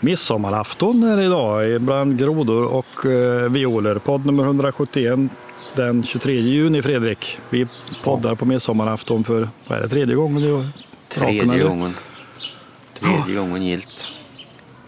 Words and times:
Midsommarafton 0.00 1.02
är 1.02 1.16
det 1.16 1.24
idag 1.24 1.80
bland 1.80 2.18
grodor 2.18 2.64
och 2.64 3.06
eh, 3.06 3.50
violer. 3.50 3.98
Podd 3.98 4.26
nummer 4.26 4.44
171 4.44 5.18
den 5.74 6.02
23 6.02 6.34
juni 6.34 6.82
Fredrik. 6.82 7.38
Vi 7.50 7.66
poddar 8.02 8.34
på 8.34 8.44
midsommarafton 8.44 9.24
för, 9.24 9.48
vad 9.66 9.78
är 9.78 9.82
det, 9.82 9.88
tredje 9.88 10.14
gången 10.14 10.44
i 10.44 10.52
år? 10.52 10.66
Tredje 11.08 11.44
Raken, 11.44 11.68
gången. 11.68 11.94
Tredje 12.94 13.40
gången 13.40 13.62
gilt. 13.62 14.08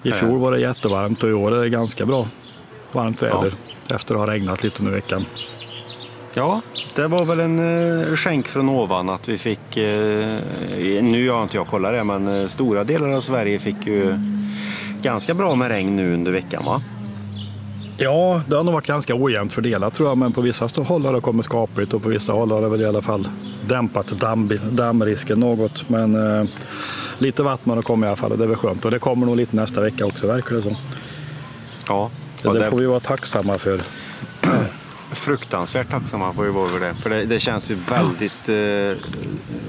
I 0.02 0.12
fjol 0.12 0.38
var 0.38 0.52
det 0.52 0.60
jättevarmt 0.60 1.22
och 1.22 1.30
i 1.30 1.32
år 1.32 1.54
är 1.54 1.60
det 1.60 1.68
ganska 1.68 2.06
bra 2.06 2.28
varmt 2.92 3.22
väder 3.22 3.54
efter 3.88 4.14
att 4.14 4.20
ha 4.20 4.26
regnat 4.26 4.62
lite 4.62 4.78
under 4.78 4.92
veckan. 4.92 5.24
Ja, 6.34 6.60
det 6.94 7.08
var 7.08 7.24
väl 7.24 7.40
en 7.40 7.58
uh, 7.58 8.16
skänk 8.16 8.48
från 8.48 8.68
ovan 8.68 9.10
att 9.10 9.28
vi 9.28 9.38
fick, 9.38 9.76
eh, 9.76 10.38
nu 11.02 11.30
har 11.30 11.42
inte 11.42 11.56
jag 11.56 11.66
kollat 11.66 11.92
det, 11.92 12.04
men 12.04 12.28
eh, 12.28 12.46
stora 12.46 12.84
delar 12.84 13.08
av 13.08 13.20
Sverige 13.20 13.58
fick 13.58 13.86
ju 13.86 14.18
ganska 15.02 15.34
bra 15.34 15.54
med 15.54 15.68
regn 15.68 15.96
nu 15.96 16.14
under 16.14 16.32
veckan 16.32 16.64
va? 16.64 16.82
Ja, 17.96 18.42
det 18.48 18.56
har 18.56 18.62
nog 18.62 18.74
varit 18.74 18.86
ganska 18.86 19.14
ojämnt 19.14 19.52
fördelat 19.52 19.94
tror 19.94 20.08
jag, 20.08 20.18
men 20.18 20.32
på 20.32 20.40
vissa 20.40 20.68
håll 20.82 21.04
har 21.04 21.12
det 21.12 21.20
kommit 21.20 21.46
skapligt 21.46 21.94
och 21.94 22.02
på 22.02 22.08
vissa 22.08 22.32
håll 22.32 22.50
har 22.50 22.62
det 22.62 22.68
väl 22.68 22.80
i 22.80 22.86
alla 22.86 23.02
fall 23.02 23.28
dämpat 23.66 24.08
damm, 24.08 24.58
dammrisken 24.70 25.40
något. 25.40 25.88
Men 25.88 26.38
eh, 26.40 26.48
lite 27.18 27.42
vatten 27.42 27.70
har 27.70 27.76
det 27.76 27.82
kommit 27.82 28.04
i 28.04 28.08
alla 28.08 28.16
fall 28.16 28.32
och 28.32 28.38
det 28.38 28.44
är 28.44 28.48
väl 28.48 28.56
skönt. 28.56 28.84
Och 28.84 28.90
det 28.90 28.98
kommer 28.98 29.26
nog 29.26 29.36
lite 29.36 29.56
nästa 29.56 29.80
vecka 29.80 30.06
också 30.06 30.26
verkar 30.26 30.56
det 30.56 30.62
som. 30.62 30.76
Ja, 31.88 32.10
och 32.44 32.54
det 32.54 32.60
det 32.60 32.70
får 32.70 32.76
vi 32.76 32.86
vara 32.86 33.00
tacksamma 33.00 33.58
för. 33.58 33.80
fruktansvärt 35.12 35.90
tacksamma 35.90 36.32
får 36.32 36.42
vi 36.42 36.50
vara 36.50 36.68
över 36.68 36.80
det. 36.80 36.94
För 36.94 37.10
det, 37.10 37.24
det 37.24 37.40
känns 37.40 37.70
ju 37.70 37.74
väldigt, 37.74 38.48
eh, 38.48 38.56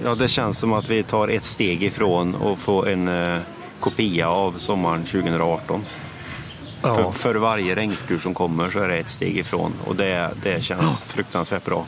ja 0.04 0.16
det 0.18 0.28
känns 0.28 0.60
som 0.60 0.74
att 0.74 0.90
vi 0.90 1.04
tar 1.04 1.28
ett 1.28 1.44
steg 1.44 1.84
ifrån 1.84 2.36
och 2.36 2.60
få 2.60 2.86
en 2.86 3.08
eh, 3.08 3.38
kopia 3.84 4.30
av 4.30 4.58
sommaren 4.58 5.04
2018. 5.06 5.86
För, 6.82 6.90
Ja, 7.02 7.12
för 7.12 7.36
varje 7.36 7.76
regnskur 7.76 8.20
som 8.20 8.34
kommer 8.34 8.70
så 8.70 8.80
är 8.80 8.88
det 8.88 8.98
ett 8.98 9.10
steg 9.10 9.38
ifrån 9.38 9.74
och 9.86 9.96
det, 9.96 10.30
det 10.44 10.64
känns 10.64 11.02
fruktansvärt 11.02 11.66
bra. 11.66 11.86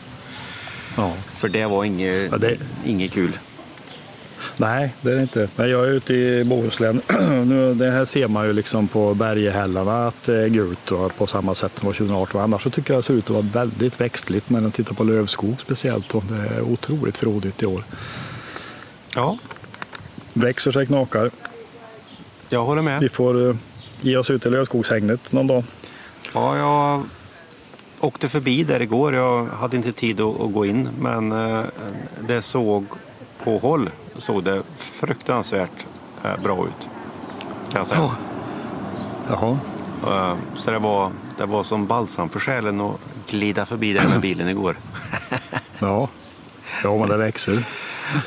ja. 0.96 1.12
För 1.36 1.48
det 1.48 1.66
var 1.66 1.84
inget, 1.84 2.30
Ja, 2.32 2.38
det- 2.38 2.56
inget 2.86 3.12
kul. 3.12 3.38
Nej, 4.56 4.94
det 5.00 5.10
är 5.10 5.14
det 5.16 5.22
inte. 5.22 5.48
Men 5.56 5.70
jag 5.70 5.84
är 5.84 5.90
ute 5.90 6.14
i 6.14 6.44
Bohuslän. 6.44 7.00
nu, 7.48 7.74
det 7.74 7.90
här 7.90 8.04
ser 8.04 8.28
man 8.28 8.46
ju 8.46 8.52
liksom 8.52 8.88
på 8.88 9.14
berghällarna 9.14 10.06
att 10.06 10.24
det 10.24 10.36
är 10.44 10.48
gult 10.48 10.90
och 10.90 11.16
på 11.16 11.26
samma 11.26 11.54
sätt 11.54 11.72
som 11.78 11.86
var 11.86 11.92
2018. 11.92 12.40
Annars 12.40 12.62
så 12.62 12.70
tycker 12.70 12.94
jag 12.94 13.02
det 13.02 13.06
ser 13.06 13.14
ut 13.14 13.24
att 13.24 13.30
vara 13.30 13.42
väldigt 13.66 14.00
växtligt. 14.00 14.50
Men 14.50 14.54
när 14.54 14.62
man 14.62 14.72
tittar 14.72 14.94
på 14.94 15.04
lövskog 15.04 15.56
speciellt. 15.62 16.14
Och 16.14 16.24
det 16.24 16.56
är 16.56 16.60
otroligt 16.62 17.16
frodigt 17.18 17.62
i 17.62 17.66
år. 17.66 17.84
Ja, 19.14 19.38
Växer 20.32 20.72
sig 20.72 20.86
knakar. 20.86 21.30
Jag 22.48 22.64
håller 22.64 22.82
med. 22.82 23.00
Vi 23.00 23.08
får 23.08 23.48
eh, 23.48 23.56
ge 24.00 24.16
oss 24.16 24.30
ut 24.30 24.46
i 24.46 24.50
lövskogshägnet 24.50 25.32
någon 25.32 25.46
dag. 25.46 25.64
Ja, 26.34 26.56
jag 26.58 27.02
åkte 28.00 28.28
förbi 28.28 28.64
där 28.64 28.82
igår. 28.82 29.14
Jag 29.14 29.46
hade 29.46 29.76
inte 29.76 29.92
tid 29.92 30.20
att, 30.20 30.52
gå 30.52 30.66
in, 30.66 30.88
men 31.00 31.32
eh, 31.32 31.62
det 32.28 32.42
såg 32.42 32.86
på 33.44 33.58
håll 33.58 33.90
såg 34.16 34.44
det 34.44 34.62
fruktansvärt 34.78 35.86
eh, 36.24 36.36
bra 36.42 36.66
ut. 36.66 36.88
Kan 37.72 37.78
jag 37.78 37.86
säga. 37.86 38.16
Jaha. 39.28 39.58
Eh, 40.06 40.36
Så 40.58 40.70
det 40.70 40.78
var, 40.78 41.10
det 41.38 41.46
var 41.46 41.62
som 41.62 41.86
balsam 41.86 42.28
för 42.28 42.40
själen 42.40 42.80
att 42.80 42.96
glida 43.30 43.66
förbi 43.66 43.92
där 43.92 44.08
med 44.08 44.20
bilen 44.20 44.48
igår. 44.48 44.76
Ja. 45.78 46.08
Ja, 46.82 46.98
men 46.98 47.08
det 47.08 47.16
växer. 47.16 47.64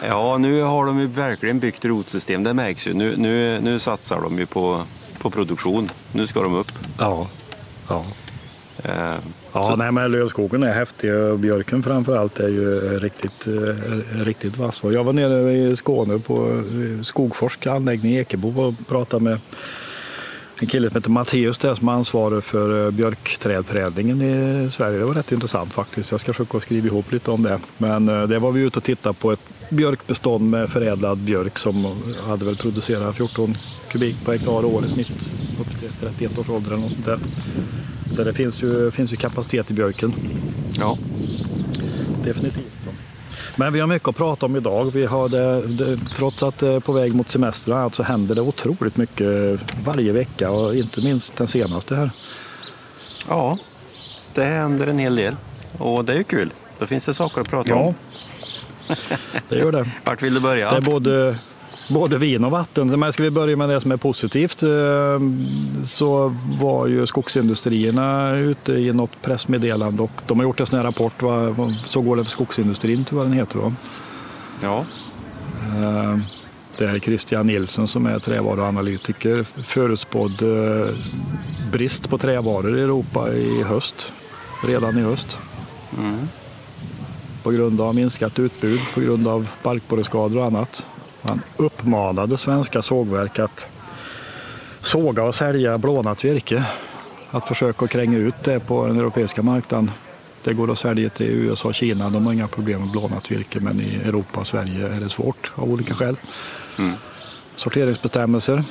Ja, 0.08 0.38
nu 0.38 0.62
har 0.62 0.86
de 0.86 1.00
ju 1.00 1.08
verkligen 1.08 1.60
byggt 1.60 1.86
rotsystem. 1.86 2.44
Det 2.44 2.54
märks 2.54 2.88
ju. 2.88 2.94
Nu, 2.94 3.16
nu, 3.18 3.60
nu 3.62 3.80
satsar 3.80 4.22
de 4.22 4.40
ju 4.40 4.46
på, 4.46 4.82
på 5.20 5.30
produktion. 5.30 5.90
Nu 6.12 6.28
ska 6.28 6.42
de 6.44 6.54
upp. 6.56 6.72
Ja. 6.98 7.28
Ja. 7.88 8.06
Eh, 8.84 9.16
Ja, 9.54 9.66
Så- 9.66 9.76
nej, 9.76 9.92
men 9.92 10.12
lövskogen 10.12 10.64
är 10.64 10.74
häftig 10.74 11.14
och 11.16 11.40
björken 11.40 11.84
framför 11.84 12.18
allt 12.18 12.40
är 12.40 12.48
ju 12.48 12.78
eh, 12.96 13.00
riktigt, 13.00 13.48
eh, 13.48 14.24
riktigt 14.24 14.58
vass. 14.58 14.80
Jag 14.84 15.04
var 15.04 15.14
nere 15.14 15.52
i 15.54 15.76
Skåne 15.76 16.20
på 16.20 16.48
eh, 16.50 17.04
Skogforsk 17.04 17.68
anläggning 17.68 18.12
i 18.14 18.20
Ekebo 18.20 18.62
och 18.62 18.74
pratade 18.88 19.24
med 19.24 19.40
en 20.60 20.68
kille 20.68 20.88
som 20.90 20.96
heter 20.96 21.10
Matteus 21.10 21.58
där 21.58 21.76
som 21.76 21.88
är 21.88 21.92
ansvarig 21.94 22.44
för 22.44 22.92
björkträdförädlingen 22.92 24.22
i 24.22 24.70
Sverige. 24.72 24.98
Det 25.00 25.06
var 25.06 25.14
rätt 25.14 25.32
intressant 25.32 25.74
faktiskt. 25.74 26.12
Jag 26.12 26.20
ska 26.22 26.34
försöka 26.34 26.60
skriva 26.60 26.88
ihop 26.88 27.12
lite 27.12 27.32
om 27.32 27.44
det. 27.44 27.60
Men 27.78 28.06
det 28.06 28.40
var 28.40 28.52
vi 28.52 28.62
ute 28.62 28.78
och 28.80 28.84
tittade 28.84 29.14
på 29.14 29.32
ett 29.32 29.40
björkbestånd 29.70 30.50
med 30.50 30.70
förädlad 30.70 31.18
björk 31.18 31.60
som 31.60 32.02
hade 32.28 32.46
väl 32.46 32.56
producerat 32.58 33.16
14 33.16 33.56
kubik 33.92 34.16
per 34.26 34.32
hektar 34.32 34.66
år 34.66 34.86
i 34.86 34.90
snitt 34.90 35.12
upp 35.62 35.80
till 35.80 35.90
31 36.00 36.38
års 36.38 36.50
ålder 36.50 36.72
eller 36.72 36.82
något 36.82 36.92
sånt 36.92 37.06
där. 37.06 37.20
Så 38.16 38.24
det 38.24 38.34
finns 38.34 38.64
ju, 38.64 38.92
finns 38.92 39.12
ju 39.12 39.16
kapacitet 39.16 39.72
i 39.72 39.74
björken. 39.74 40.14
ja. 40.80 40.98
Definitivt. 42.24 42.66
Men 43.56 43.74
vi 43.74 43.80
har 43.80 43.88
mycket 43.88 44.08
att 44.08 44.16
prata 44.16 44.46
om 44.46 44.56
idag. 44.56 44.92
Vi 44.94 45.06
har 45.06 45.30
det, 45.30 45.62
det, 45.68 45.98
trots 46.16 46.44
att 46.44 46.58
det 46.58 46.68
är 46.68 46.80
på 46.80 46.92
väg 46.92 47.16
mot 47.16 47.32
semester 47.32 47.72
och 47.72 47.78
annat 47.80 47.96
så 47.96 48.04
händer 48.04 48.36
det 48.36 48.42
otroligt 48.42 48.98
mycket 48.98 49.60
varje 49.86 50.12
vecka 50.12 50.52
och 50.52 50.76
inte 50.76 51.02
minst 51.02 51.38
den 51.38 51.48
senaste 51.48 51.96
här. 51.96 52.10
ja, 53.28 53.58
det 54.34 54.44
händer 54.44 54.88
en 54.88 55.00
hel 55.00 55.16
del. 55.16 55.36
Och 55.78 56.06
det 56.06 56.14
är 56.14 56.18
ju 56.18 56.24
kul. 56.24 56.50
Då 56.80 56.86
finns 56.86 57.06
det 57.06 57.14
saker 57.14 57.42
att 57.42 57.50
prata 57.50 57.70
Ja, 57.70 57.76
om. 57.76 57.94
Det 59.50 59.56
gör 59.58 59.72
det. 59.72 59.86
Vart 60.04 60.22
vill 60.22 60.34
du 60.34 60.40
börja? 60.40 60.72
Det 60.72 60.78
är 60.78 60.82
både, 60.82 61.38
både 61.90 62.18
vin 62.18 62.44
och 62.46 62.52
vatten. 62.52 63.00
Men 63.00 63.14
ska 63.14 63.24
vi 63.24 63.32
börja 63.32 63.56
med 63.56 63.70
det 63.70 63.82
som 63.82 63.92
är 63.92 63.98
positivt 63.98 64.64
eh, 64.64 64.70
så 65.88 66.36
var 66.62 66.88
ju 66.88 67.08
skogsindustrierna 67.08 68.36
ute 68.36 68.74
i 68.74 68.94
något 68.94 69.22
pressmeddelande 69.22 70.04
och 70.04 70.12
de 70.28 70.40
har 70.40 70.44
gjort 70.44 70.60
en 70.60 70.66
sån 70.66 70.78
här 70.80 70.86
rapport. 70.86 71.22
Va? 71.22 71.56
Så 71.88 72.02
går 72.02 72.16
det 72.16 72.24
för 72.24 72.32
skogsindustrin, 72.32 73.06
tror 73.06 73.22
jag 73.22 73.32
den 73.32 73.38
heter. 73.40 73.60
Va? 73.60 73.72
Ja, 74.62 74.86
Eh, 75.84 76.18
Det 76.78 76.86
är 76.86 77.00
Christian 77.00 77.48
Nilsson 77.48 77.88
som 77.88 78.06
är 78.06 78.20
trävaruanalytiker 78.20 79.46
förutspådd 79.64 80.42
eh, 80.42 80.88
brist 81.72 82.10
på 82.10 82.18
trävaror 82.18 82.78
i 82.78 82.82
Europa 82.82 83.34
i 83.34 83.64
höst. 83.64 84.12
Redan 84.68 84.98
i 84.98 85.02
höst. 85.02 85.38
På 87.44 87.52
grund 87.52 87.82
av 87.82 87.96
minskat 87.96 88.40
utbud, 88.40 88.80
på 88.94 89.02
grund 89.02 89.28
av 89.28 89.48
barkborreskador 89.64 90.38
och 90.38 90.46
annat. 90.46 90.84
Han 91.22 91.42
uppmanade 91.58 92.38
svenska 92.38 92.82
sågverk 92.82 93.40
att 93.40 93.66
såga 94.82 95.24
och 95.24 95.36
sälja 95.36 95.78
blånat 95.78 96.24
virke. 96.26 96.64
Att 97.32 97.48
försöka 97.48 97.88
kränga 97.88 98.18
ut 98.18 98.44
det 98.44 98.60
på 98.60 98.88
den 98.88 99.00
europeiska 99.00 99.42
marknaden. 99.42 99.92
Det 100.44 100.54
går 100.54 100.72
att 100.72 100.80
sälja 100.80 101.10
till 101.10 101.26
USA 101.26 101.68
och 101.68 101.76
Kina. 101.76 102.10
De 102.10 102.26
har 102.26 102.34
inga 102.34 102.48
problem 102.48 102.80
med 102.80 102.92
blånat 102.92 103.32
virke 103.32 103.60
men 103.60 103.82
i 103.82 103.96
Europa 103.96 104.40
och 104.40 104.48
Sverige 104.48 104.88
är 104.88 105.00
det 105.00 105.10
svårt 105.10 105.52
av 105.56 105.72
olika 105.72 105.94
skäl. 105.94 106.16
Sorteringsbestämmelser. 107.56 108.64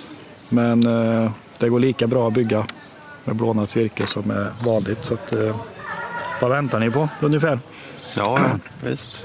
Men 0.48 0.86
eh, 0.86 1.30
det 1.58 1.68
går 1.68 1.80
lika 1.80 2.06
bra 2.06 2.28
att 2.28 2.34
bygga 2.34 2.66
med 3.24 3.36
blånat 3.36 3.76
virke 3.76 4.06
som 4.06 4.30
är 4.30 4.52
vanligt. 4.64 5.04
Så 5.04 5.14
att, 5.14 5.32
eh, 5.32 5.56
vad 6.40 6.50
väntar 6.50 6.80
ni 6.80 6.90
på 6.90 7.08
ungefär? 7.20 7.58
Ja, 8.14 8.38
ja 8.38 8.58
visst. 8.82 9.20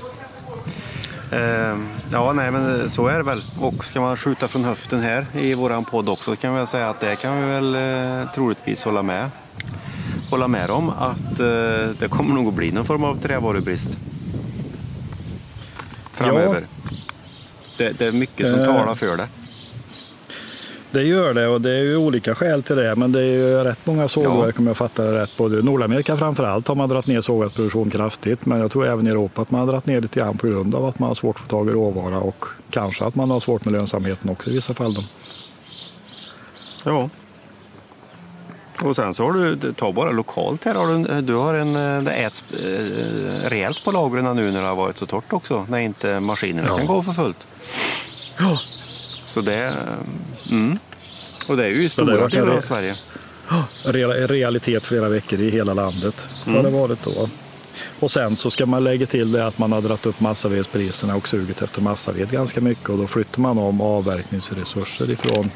Eh, 1.32 1.78
ja, 2.12 2.34
nej, 2.34 2.52
men 2.52 2.90
så 2.90 3.08
är 3.08 3.18
det 3.18 3.24
väl. 3.24 3.44
Och 3.60 3.86
ska 3.86 4.02
man 4.02 4.18
skjuta 4.18 4.48
från 4.48 4.64
höften 4.66 5.00
här 5.00 5.26
i 5.34 5.54
våran 5.54 5.86
podd 5.86 6.10
också 6.10 6.36
kan 6.36 6.60
vi 6.60 6.68
säga 6.68 6.90
att 6.90 7.00
det 7.00 7.16
kan 7.16 7.42
vi 7.42 7.48
väl 7.48 7.76
eh, 7.76 8.32
troligtvis 8.34 8.84
hålla 8.84 9.04
med 9.04 9.30
hålla 10.30 10.48
med 10.48 10.70
om 10.72 10.90
att 10.90 11.40
eh, 11.40 11.96
det 12.00 12.08
kommer 12.10 12.36
nog 12.36 12.48
att 12.48 12.54
bli 12.54 12.72
någon 12.72 12.86
form 12.86 13.04
av 13.04 13.16
trävarubrist 13.20 13.98
framöver. 16.14 16.64
Det, 17.78 17.92
det 17.92 18.06
är 18.06 18.12
mycket 18.12 18.50
som 18.50 18.60
Eh. 18.60 18.66
talar 18.66 18.96
för 18.96 19.18
det. 19.18 19.28
Det 20.94 21.04
gör 21.04 21.34
det 21.34 21.48
och 21.48 21.62
det 21.62 21.69
är 21.72 21.84
ju 21.84 21.98
olika 21.98 22.36
skäl 22.36 22.63
till 22.63 22.75
det. 22.75 22.95
Men 22.95 23.12
det 23.12 23.19
är 23.19 23.24
ju 23.24 23.63
rätt 23.63 23.86
många 23.86 24.07
sågverk 24.07 24.60
om 24.60 24.68
jag 24.68 24.78
fattar 24.78 25.04
det 25.06 25.22
rätt. 25.22 25.38
Både 25.38 25.62
Nordamerika 25.62 26.18
framför 26.18 26.44
allt 26.44 26.68
har 26.68 26.75
man 26.75 26.90
dragit 26.90 27.07
ner 27.07 27.22
sågverksproduktion 27.22 27.90
kraftigt. 27.90 28.45
Men 28.45 28.60
jag 28.60 28.72
tror 28.72 28.88
även 28.88 29.07
i 29.07 29.10
Europa 29.10 29.42
att 29.42 29.51
man 29.51 29.60
har 29.60 29.68
dragit 29.68 29.86
ner 29.86 30.01
lite 30.01 30.19
grann 30.19 30.38
på 30.38 30.48
grund 30.48 30.75
av 30.75 30.86
att 30.86 31.00
man 31.00 31.07
har 31.07 31.16
svårt 31.16 31.36
att 31.36 31.42
få 31.42 31.48
tag 31.48 31.69
i 31.69 31.72
råvara 31.72 32.19
och 32.19 32.45
kanske 32.69 33.06
att 33.06 33.16
man 33.16 33.31
har 33.31 33.40
svårt 33.40 33.66
med 33.66 33.74
lönsamheten 33.74 34.30
också 34.30 34.50
i 34.50 34.54
vissa 34.54 34.74
fall. 34.74 34.94
Då. 34.94 35.04
Ja. 36.84 37.10
Och 38.84 38.95
sen 38.95 39.13
så 39.13 39.24
har 39.24 39.31
du, 39.34 39.74
ta 39.74 39.92
bara 39.92 40.12
lokalt 40.12 40.63
här, 40.63 40.74
har 40.74 40.88
du, 41.16 41.22
du 41.22 41.34
har 41.34 41.54
en, 41.54 41.74
det 42.06 42.12
äts 42.12 42.44
eh, 42.54 43.50
rejält 43.50 43.86
på 43.86 43.92
lagren 43.92 44.36
nu 44.36 44.51
när 44.51 44.62
det 44.62 44.68
har 44.68 44.75
varit 44.75 44.98
så 44.98 45.06
torrt 45.06 45.34
också, 45.34 45.66
när 45.69 45.80
inte 45.80 46.19
maskinerna 46.19 46.68
Ja. 46.68 46.78
kan 46.78 46.86
gå 46.88 47.01
för 47.04 47.12
fullt. 47.13 47.48
Ja. 48.40 48.60
Så 49.33 49.41
det, 49.41 49.74
mm. 50.51 50.80
Och 51.47 51.57
det 51.57 51.63
är 51.65 51.69
ju 51.69 51.83
i 51.83 51.89
stora 51.89 52.27
delar 52.27 52.47
av 52.56 52.62
Sverige. 52.62 52.95
Real- 53.83 54.27
realitet 54.27 54.83
flera 54.83 55.09
veckor 55.09 55.39
i 55.39 55.50
hela 55.50 55.74
landet. 55.74 56.15
Har 56.45 56.63
det 56.63 56.69
varit 56.69 57.03
då. 57.03 57.30
Och 58.00 58.12
sen 58.12 58.35
så 58.35 58.51
ska 58.51 58.65
man 58.65 58.83
lägga 58.83 59.06
till 59.06 59.31
det 59.31 59.47
att 59.47 59.57
man 59.57 59.71
har 59.71 59.81
dragit 59.81 60.06
upp 60.06 60.19
massavedspriserna 60.19 61.15
och 61.15 61.27
suget 61.27 61.62
efter 61.62 61.81
massaved 61.81 62.31
ganska 62.31 62.62
mycket 62.62 62.89
och 62.89 62.97
då 62.97 63.07
flyttar 63.07 63.41
man 63.41 63.57
om 63.57 63.81
avverkningsresurser 63.81 65.12
ifrån 65.12 65.51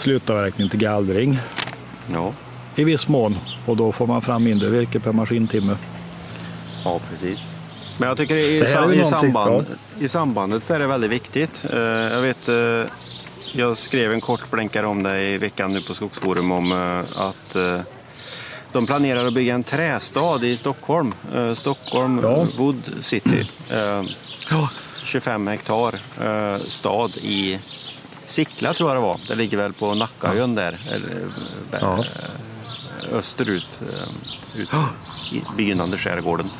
slutavverkning 0.00 0.68
till 0.68 0.78
gallring 0.78 1.38
Ja, 2.12 2.32
i 2.76 2.84
viss 2.84 3.08
mån 3.08 3.36
och 3.66 3.76
då 3.76 3.92
får 3.92 4.06
man 4.06 4.22
fram 4.22 4.44
mindre 4.44 4.68
virke 4.68 5.00
per 5.00 5.12
maskintimme. 5.12 5.76
ja 6.84 7.00
precis. 7.10 7.54
Men 8.00 8.08
jag 8.08 8.16
tycker 8.18 8.36
i, 8.36 8.60
i, 8.60 8.66
samband, 9.04 9.66
i 10.00 10.08
sambandet 10.08 10.64
så 10.64 10.74
är 10.74 10.78
det 10.78 10.86
väldigt 10.86 11.10
viktigt. 11.10 11.64
Eh, 11.72 11.78
jag 11.80 12.20
vet, 12.22 12.48
eh, 12.48 12.82
jag 13.52 13.78
skrev 13.78 14.12
en 14.12 14.20
kort 14.20 14.50
blänkare 14.50 14.86
om 14.86 15.02
det 15.02 15.20
i 15.22 15.38
veckan 15.38 15.72
nu 15.72 15.80
på 15.82 15.94
Skogsforum 15.94 16.52
om 16.52 16.72
eh, 16.72 17.20
att 17.20 17.56
de 18.72 18.86
planerar 18.86 19.26
att 19.26 19.32
bygga 19.34 19.54
en 19.54 19.64
trästad 19.64 20.44
i 20.44 20.56
Stockholm. 20.56 21.14
Stockholm 21.54 22.20
Ja. 22.22 22.46
Wood 22.56 22.90
City. 23.00 23.48
Eh, 23.70 24.02
Ja. 24.50 24.68
25 25.04 25.46
hektar 25.46 25.98
stad 26.68 27.10
i 27.16 27.58
Sickla 28.26 28.74
tror 28.74 28.90
jag 28.90 28.96
det 28.96 29.00
var. 29.06 29.20
Det 29.28 29.34
ligger 29.34 29.56
väl 29.56 29.72
på 29.72 29.94
Nackaön 29.94 30.54
där. 30.54 30.78
Eller, 30.92 31.26
Ja. 31.80 32.04
österut. 33.12 33.78
Ut 34.56 34.68
i 35.32 35.42
begynnande 35.56 35.98
skärgården. 35.98 36.50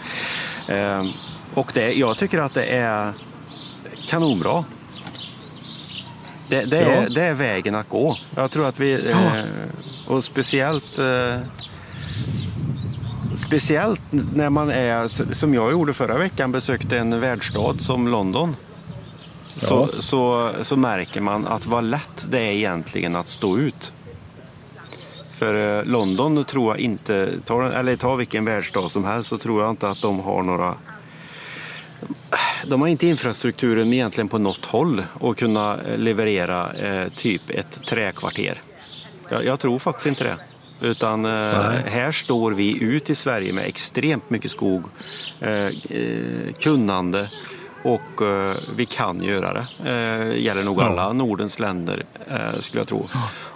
Och 1.54 1.70
det, 1.74 1.92
jag 1.92 2.18
tycker 2.18 2.38
att 2.38 2.54
det 2.54 2.64
är 2.64 3.12
kanonbra. 4.08 4.64
Det, 6.48 6.64
det, 6.64 6.78
är, 6.78 7.02
Ja. 7.02 7.08
det 7.08 7.22
är 7.22 7.34
vägen 7.34 7.74
att 7.74 7.88
gå. 7.88 8.16
Jag 8.36 8.50
tror 8.50 8.66
att 8.68 8.80
vi, 8.80 9.10
eh, 9.10 9.42
och 10.06 10.24
speciellt 10.24 10.98
eh, 10.98 11.38
Speciellt 13.36 14.02
när 14.10 14.50
man 14.50 14.70
är, 14.70 15.08
som 15.34 15.54
jag 15.54 15.72
gjorde 15.72 15.92
förra 15.94 16.18
veckan, 16.18 16.52
besökte 16.52 16.98
en 16.98 17.20
världsstad 17.20 17.74
som 17.78 18.08
London. 18.08 18.56
Så, 19.56 19.88
Ja. 19.92 20.00
så, 20.02 20.50
så 20.62 20.76
märker 20.76 21.20
man 21.20 21.46
att 21.46 21.66
vad 21.66 21.84
lätt 21.84 22.26
det 22.30 22.38
är 22.38 22.52
egentligen 22.52 23.16
att 23.16 23.28
stå 23.28 23.58
ut. 23.58 23.92
För 25.34 25.78
eh, 25.78 25.84
London 25.84 26.44
tror 26.44 26.72
jag 26.72 26.80
inte, 26.80 27.30
ta, 27.46 27.72
eller 27.72 27.96
ta 27.96 28.14
vilken 28.14 28.44
världsstad 28.44 28.88
som 28.88 29.04
helst, 29.04 29.28
så 29.30 29.38
tror 29.38 29.62
jag 29.62 29.70
inte 29.70 29.88
att 29.90 30.02
de 30.02 30.20
har 30.20 30.42
några 30.42 30.74
de 32.66 32.80
har 32.80 32.88
inte 32.88 33.06
infrastrukturen 33.06 33.92
egentligen 33.92 34.28
på 34.28 34.38
något 34.38 34.64
håll 34.64 35.02
att 35.20 35.36
kunna 35.36 35.78
eh, 35.80 35.98
leverera 35.98 36.72
eh, 36.72 37.08
typ 37.08 37.50
ett 37.50 37.86
träkvarter. 37.86 38.62
Jag, 39.28 39.44
jag 39.44 39.60
tror 39.60 39.78
faktiskt 39.78 40.06
inte 40.06 40.24
det. 40.24 40.36
Utan 40.82 41.24
eh, 41.24 41.30
här 41.86 42.12
står 42.12 42.52
vi 42.52 42.82
ut 42.82 43.10
i 43.10 43.14
Sverige 43.14 43.52
med 43.52 43.64
extremt 43.64 44.30
mycket 44.30 44.50
skog, 44.50 44.84
eh, 45.40 45.50
eh, 45.50 46.52
kunnande 46.58 47.28
och 47.82 48.22
eh, 48.22 48.56
vi 48.76 48.86
kan 48.86 49.22
göra 49.22 49.52
det. 49.52 49.90
Eh, 49.90 50.42
gäller 50.42 50.64
nog 50.64 50.80
alla 50.80 51.12
Nordens 51.12 51.58
länder 51.58 52.04
skulle 52.60 52.80
jag 52.80 52.88
tro. 52.88 53.08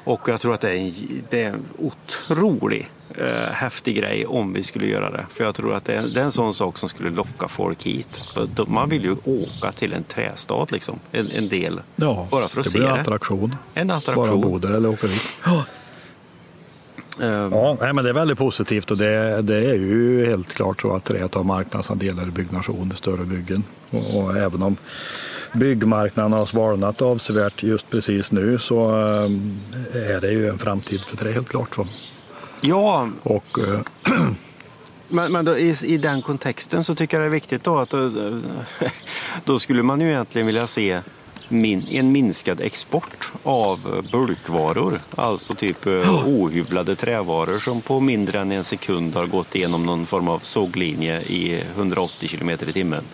Och 0.05 0.29
jag 0.29 0.41
tror 0.41 0.55
att 0.55 0.61
det 0.61 0.71
är 0.71 0.75
en, 0.75 0.93
det 1.31 1.43
är 1.43 1.49
en 1.51 1.65
otrolig 1.79 2.91
eh, 3.19 3.53
häftig 3.53 3.97
grej 3.97 4.27
om 4.27 4.53
vi 4.53 4.62
skulle 4.62 4.87
göra 4.87 5.11
det. 5.11 5.27
För 5.31 5.45
jag 5.45 5.55
tror 5.55 5.75
att 5.75 5.85
det 5.85 5.95
är, 5.95 6.03
det 6.03 6.21
är 6.21 6.25
en 6.25 6.33
sån 6.33 6.55
sak 6.55 6.79
som 6.79 6.89
skulle 6.89 7.11
locka 7.11 7.49
folk 7.49 7.83
hit. 7.83 8.23
Man 8.67 8.89
vill 8.89 9.05
ju 9.05 9.17
åka 9.25 9.73
till 9.73 9.93
en 9.93 10.05
trästad 10.05 10.67
liksom, 10.71 10.99
en, 11.12 11.31
en 11.31 11.49
del. 11.49 11.81
Ja, 11.97 12.29
Bara 12.31 12.49
för 12.49 12.61
att 12.61 12.65
det 12.65 12.71
se 12.71 12.79
blir 12.79 12.89
det. 12.89 13.01
attraktion. 13.01 13.56
En 13.75 13.87
Bara 13.87 13.97
attraktion. 13.99 14.41
bo 14.41 14.59
där 14.59 14.73
eller 14.73 14.89
åka 14.89 15.06
dit. 15.06 15.41
Ja. 15.45 15.65
Eh, 17.21 17.29
Ja, 17.53 17.77
nej, 17.81 17.93
men 17.93 18.05
det 18.05 18.11
är 18.11 18.15
väldigt 18.15 18.39
positivt 18.39 18.91
och 18.91 18.99
det, 18.99 19.43
det 19.43 19.56
är 19.56 19.75
ju 19.75 20.27
helt 20.27 20.55
klart 20.55 20.81
så 20.83 20.95
att 20.97 21.05
träet 21.05 21.35
har 21.35 21.43
marknadsandelar 21.43 22.23
i 22.29 22.31
byggnation 22.31 22.93
större 22.97 23.25
byggen. 23.25 23.65
Och, 23.91 24.17
och 24.25 24.37
även 24.37 24.62
om 24.62 24.77
byggmarknaden 25.55 26.33
har 26.33 26.47
svalnat 26.47 27.03
avsevärt 27.03 27.62
just 27.62 27.91
precis 27.91 28.33
nu 28.33 28.59
så 28.59 28.91
eh, 28.91 30.11
är 30.12 30.21
det 30.21 30.31
ju 30.31 30.49
en 30.49 30.59
framtid 30.59 31.01
för 31.01 31.17
trä 31.17 31.33
helt 31.33 31.49
klart. 31.49 31.75
Så. 31.75 31.87
ja, 32.61 33.09
Och 33.23 33.59
eh, 33.59 34.15
Men, 35.09 35.33
men 35.33 35.45
då, 35.45 35.59
i, 35.59 35.75
i 35.85 35.97
den 35.97 36.23
kontexten 36.23 36.85
så 36.85 36.95
tycker 36.95 37.17
jag 37.17 37.23
det 37.23 37.29
är 37.29 37.31
viktigt 37.31 37.65
då 37.65 37.79
att 37.79 37.91
då, 37.91 38.11
då 39.45 39.59
skulle 39.59 39.83
man 39.83 40.01
ju 40.01 40.09
egentligen 40.09 40.47
vilja 40.47 40.67
se 40.67 41.01
min, 41.49 41.87
en 41.89 42.12
minskad 42.12 42.61
export 42.61 43.33
av 43.43 44.05
bulkvaror. 44.12 45.01
Alltså 45.15 45.55
typ 45.55 45.87
oh. 45.87 46.29
ohyvlade 46.29 46.97
trävaror 46.97 47.59
som 47.59 47.81
på 47.81 48.01
mindre 48.01 48.41
än 48.41 48.53
en 48.53 48.65
sekund 48.65 49.15
har 49.15 49.27
gått 49.27 49.55
igenom 49.55 49.87
någon 49.87 50.06
form 50.06 50.29
av 50.29 50.39
såglinje 50.39 51.21
i 51.21 51.62
180 51.77 52.29
kilometer 52.29 52.69
i 52.69 52.73
timmen. 52.73 53.05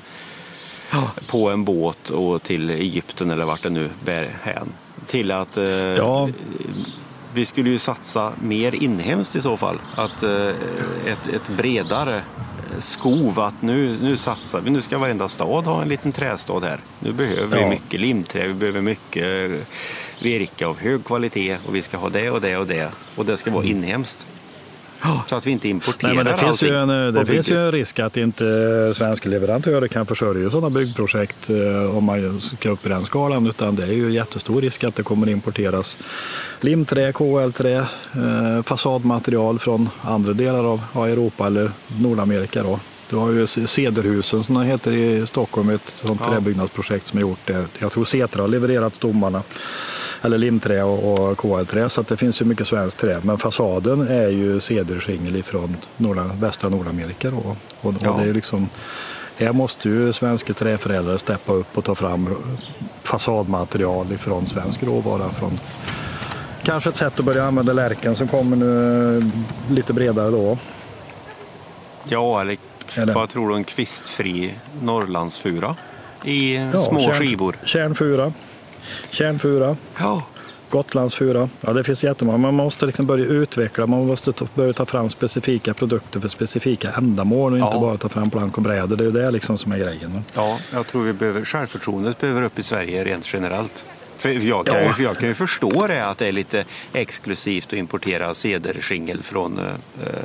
Ja. 0.90 1.10
På 1.28 1.50
en 1.50 1.64
båt 1.64 2.10
och 2.10 2.42
till 2.42 2.70
Egypten 2.70 3.30
eller 3.30 3.44
vart 3.44 3.62
det 3.62 3.70
nu 3.70 3.88
bär 4.04 4.30
hän. 4.42 4.68
Till 5.06 5.30
att 5.30 5.56
eh, 5.56 5.64
Ja. 5.64 6.28
vi 7.34 7.44
skulle 7.44 7.70
ju 7.70 7.78
satsa 7.78 8.32
mer 8.42 8.74
inhemskt 8.74 9.36
i 9.36 9.40
så 9.40 9.56
fall. 9.56 9.78
Att 9.94 10.22
eh, 10.22 10.48
ett, 11.06 11.26
ett 11.34 11.48
bredare 11.56 12.16
eh, 12.16 12.80
skov 12.80 13.40
att 13.40 13.62
nu, 13.62 13.98
nu 14.02 14.16
satsar 14.16 14.60
vi. 14.60 14.70
Nu 14.70 14.80
ska 14.80 14.98
varenda 14.98 15.28
stad 15.28 15.64
ha 15.64 15.82
en 15.82 15.88
liten 15.88 16.12
trästad 16.12 16.60
här. 16.60 16.80
Nu 17.00 17.12
behöver 17.12 17.56
vi 17.56 17.62
Ja. 17.62 17.68
mycket 17.68 18.00
limträ, 18.00 18.46
vi 18.48 18.54
behöver 18.54 18.80
mycket 18.80 19.50
eh, 19.50 19.56
virke 20.22 20.66
av 20.66 20.78
hög 20.78 21.04
kvalitet 21.04 21.56
och 21.66 21.74
vi 21.74 21.82
ska 21.82 21.96
ha 21.96 22.08
det 22.08 22.30
och 22.30 22.40
det 22.40 22.56
och 22.56 22.66
det. 22.66 22.90
Och 23.16 23.26
det 23.26 23.36
ska 23.36 23.50
vara 23.50 23.64
inhemskt. 23.64 24.26
Så 25.26 25.36
att 25.36 25.46
vi 25.46 25.50
inte 25.50 25.68
importerar 25.68 26.14
Nej, 26.14 26.24
men 26.24 26.32
det 26.32 26.38
finns, 26.38 26.50
allting 26.50 26.68
ju 26.68 26.76
en, 26.76 26.90
eh, 27.06 27.12
det 27.12 27.26
finns 27.26 27.48
ju 27.48 27.66
en 27.66 27.72
risk 27.72 27.98
att 27.98 28.16
inte 28.16 28.44
svenska 28.96 29.28
leverantörer 29.28 29.88
kan 29.88 30.06
försörja 30.06 30.50
sådana 30.50 30.70
byggprojekt 30.70 31.50
eh, 31.50 31.96
om 31.96 32.04
man 32.04 32.40
ska 32.40 32.70
upp 32.70 32.86
i 32.86 32.88
den 32.88 33.04
skalan. 33.04 33.46
Utan 33.46 33.76
det 33.76 33.82
är 33.82 33.92
ju 33.92 34.10
jättestor 34.12 34.60
risk 34.60 34.84
att 34.84 34.96
det 34.96 35.02
kommer 35.02 35.28
importeras 35.28 35.96
limträ, 36.60 37.12
KL-trä, 37.12 37.76
eh, 38.14 38.62
fasadmaterial 38.62 39.58
från 39.58 39.88
andra 40.02 40.32
delar 40.32 40.64
av 40.72 41.08
Europa 41.08 41.46
eller 41.46 41.70
Nordamerika. 41.86 42.62
Då. 42.62 42.80
Du 43.10 43.16
har 43.16 43.30
ju 43.30 43.46
Cederhusen 43.46 44.44
som 44.44 44.54
det 44.54 44.64
heter 44.64 44.92
i 44.92 45.26
Stockholm, 45.26 45.70
ett 45.70 45.92
sånt 46.04 46.20
Ja. 46.24 46.32
träbyggnadsprojekt 46.32 47.06
som 47.06 47.18
är 47.18 47.20
gjort. 47.20 47.50
Jag 47.78 47.92
tror 47.92 48.04
Setra 48.04 48.42
har 48.42 48.48
levererat 48.48 48.94
stommarna 48.94 49.42
eller 50.22 50.38
limträ 50.38 50.82
och, 50.82 51.30
och 51.30 51.38
KL-trä 51.38 51.88
så 51.88 52.00
att 52.00 52.08
det 52.08 52.16
finns 52.16 52.40
ju 52.40 52.44
mycket 52.44 52.66
svenskt 52.68 52.98
trä. 53.00 53.20
Men 53.22 53.38
fasaden 53.38 54.08
är 54.08 54.28
ju 54.28 54.60
cederskingel 54.60 55.36
ifrån 55.36 55.76
norra, 55.96 56.24
västra 56.40 56.68
Nordamerika. 56.68 57.30
Då. 57.30 57.36
Och, 57.36 57.56
och 57.88 57.94
Ja. 58.02 58.20
det 58.22 58.28
är 58.30 58.34
liksom, 58.34 58.68
här 59.36 59.52
måste 59.52 59.88
ju 59.88 60.12
svenska 60.12 60.52
träförädlare 60.52 61.18
steppa 61.18 61.52
upp 61.52 61.78
och 61.78 61.84
ta 61.84 61.94
fram 61.94 62.28
fasadmaterial 63.02 64.12
ifrån 64.12 64.46
svensk 64.46 64.82
råvara. 64.82 65.28
Från, 65.30 65.58
kanske 66.62 66.90
ett 66.90 66.96
sätt 66.96 67.18
att 67.18 67.24
börja 67.24 67.44
använda 67.44 67.72
lärken 67.72 68.16
som 68.16 68.28
kommer 68.28 68.56
nu 68.56 69.30
lite 69.70 69.92
bredare 69.92 70.30
då. 70.30 70.58
Ja, 72.08 72.40
eller 72.40 72.56
Eller- 72.94 73.14
vad 73.14 73.28
tror 73.28 73.48
du, 73.48 73.54
en 73.54 73.64
kvistfri 73.64 74.54
Norrlandsfura 74.82 75.76
i 76.24 76.56
Ja, 76.56 76.80
små 76.80 77.00
kärn- 77.00 77.12
skivor. 77.18 77.56
Kärnfura, 77.64 78.32
kärnfura, 79.10 79.76
Ja. 79.98 80.22
Gotlandsfura. 80.70 81.48
Ja, 81.60 81.72
det 81.72 81.84
finns 81.84 82.02
jättemånga. 82.04 82.38
Man 82.38 82.54
måste 82.54 82.86
liksom 82.86 83.06
börja 83.06 83.24
utveckla. 83.24 83.86
Man 83.86 84.06
måste 84.06 84.32
ta, 84.32 84.46
börja 84.54 84.72
ta 84.72 84.86
fram 84.86 85.10
specifika 85.10 85.74
produkter 85.74 86.20
för 86.20 86.28
specifika 86.28 86.90
ändamål 86.90 87.52
och 87.52 87.58
inte 87.58 87.70
Ja. 87.76 87.80
bara 87.80 87.96
ta 87.96 88.08
fram 88.08 88.30
plank 88.30 88.56
och 88.56 88.62
brädor. 88.62 88.96
Det 88.96 89.02
är 89.02 89.06
ju 89.06 89.12
det 89.12 89.30
liksom 89.30 89.58
som 89.58 89.72
är 89.72 89.78
grejen. 89.78 90.20
ja, 90.34 90.58
jag 90.72 90.86
tror 90.86 91.02
vi 91.02 91.12
behöver, 91.12 91.44
självförtroendet 91.44 92.20
behöver 92.20 92.42
upp 92.42 92.58
i 92.58 92.62
Sverige 92.62 93.04
rent 93.04 93.32
generellt. 93.34 93.84
För 94.20 94.28
jag, 94.30 94.66
kan 94.66 94.74
Ja. 94.76 94.82
ju, 94.88 94.92
för 94.94 95.02
jag 95.02 95.18
kan 95.18 95.28
ju 95.28 95.34
förstå 95.34 95.86
det 95.86 96.06
att 96.06 96.18
det 96.18 96.26
är 96.26 96.32
lite 96.32 96.64
exklusivt 96.92 97.66
att 97.66 97.72
importera 97.72 98.34
cederskingel 98.34 99.22
från 99.22 99.58
eh, 99.58 99.64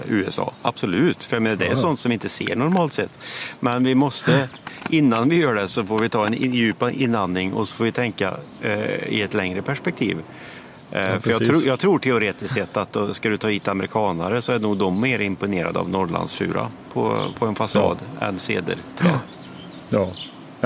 USA. 0.09 0.53
Absolut, 0.61 1.23
för 1.23 1.39
menar, 1.39 1.55
det 1.55 1.65
är 1.65 1.69
Ja. 1.69 1.75
sånt 1.75 1.99
som 1.99 2.09
vi 2.09 2.13
inte 2.13 2.29
ser 2.29 2.55
normalt 2.55 2.93
sett. 2.93 3.19
Men 3.59 3.83
vi 3.83 3.95
måste, 3.95 4.49
innan 4.89 5.29
vi 5.29 5.35
gör 5.35 5.55
det 5.55 5.67
så 5.67 5.85
får 5.85 5.99
vi 5.99 6.09
ta 6.09 6.25
en 6.27 6.33
djup 6.53 6.83
inandning 6.91 7.53
och 7.53 7.67
så 7.67 7.75
får 7.75 7.83
vi 7.85 7.91
tänka 7.91 8.37
eh, 8.61 9.03
i 9.07 9.21
ett 9.21 9.33
längre 9.33 9.61
perspektiv. 9.61 10.17
Eh, 10.91 11.19
för 11.19 11.31
jag, 11.31 11.45
tror- 11.45 11.63
jag 11.65 11.79
tror 11.79 11.99
teoretiskt 11.99 12.53
sett 12.53 12.77
att 12.77 12.93
då 12.93 13.13
ska 13.13 13.29
du 13.29 13.37
ta 13.37 13.47
hit 13.47 13.67
amerikanare 13.67 14.41
så 14.41 14.51
är 14.51 14.59
nog 14.59 14.77
de 14.77 15.01
mer 15.01 15.19
imponerade 15.19 15.79
av 15.79 15.89
Norrlandsfura 15.89 16.67
på, 16.93 17.27
på 17.39 17.45
en 17.45 17.55
fasad 17.55 17.97
än 18.21 18.39
cederträ. 18.39 18.79
Ja. 19.09 19.19
Ja, 19.89 20.09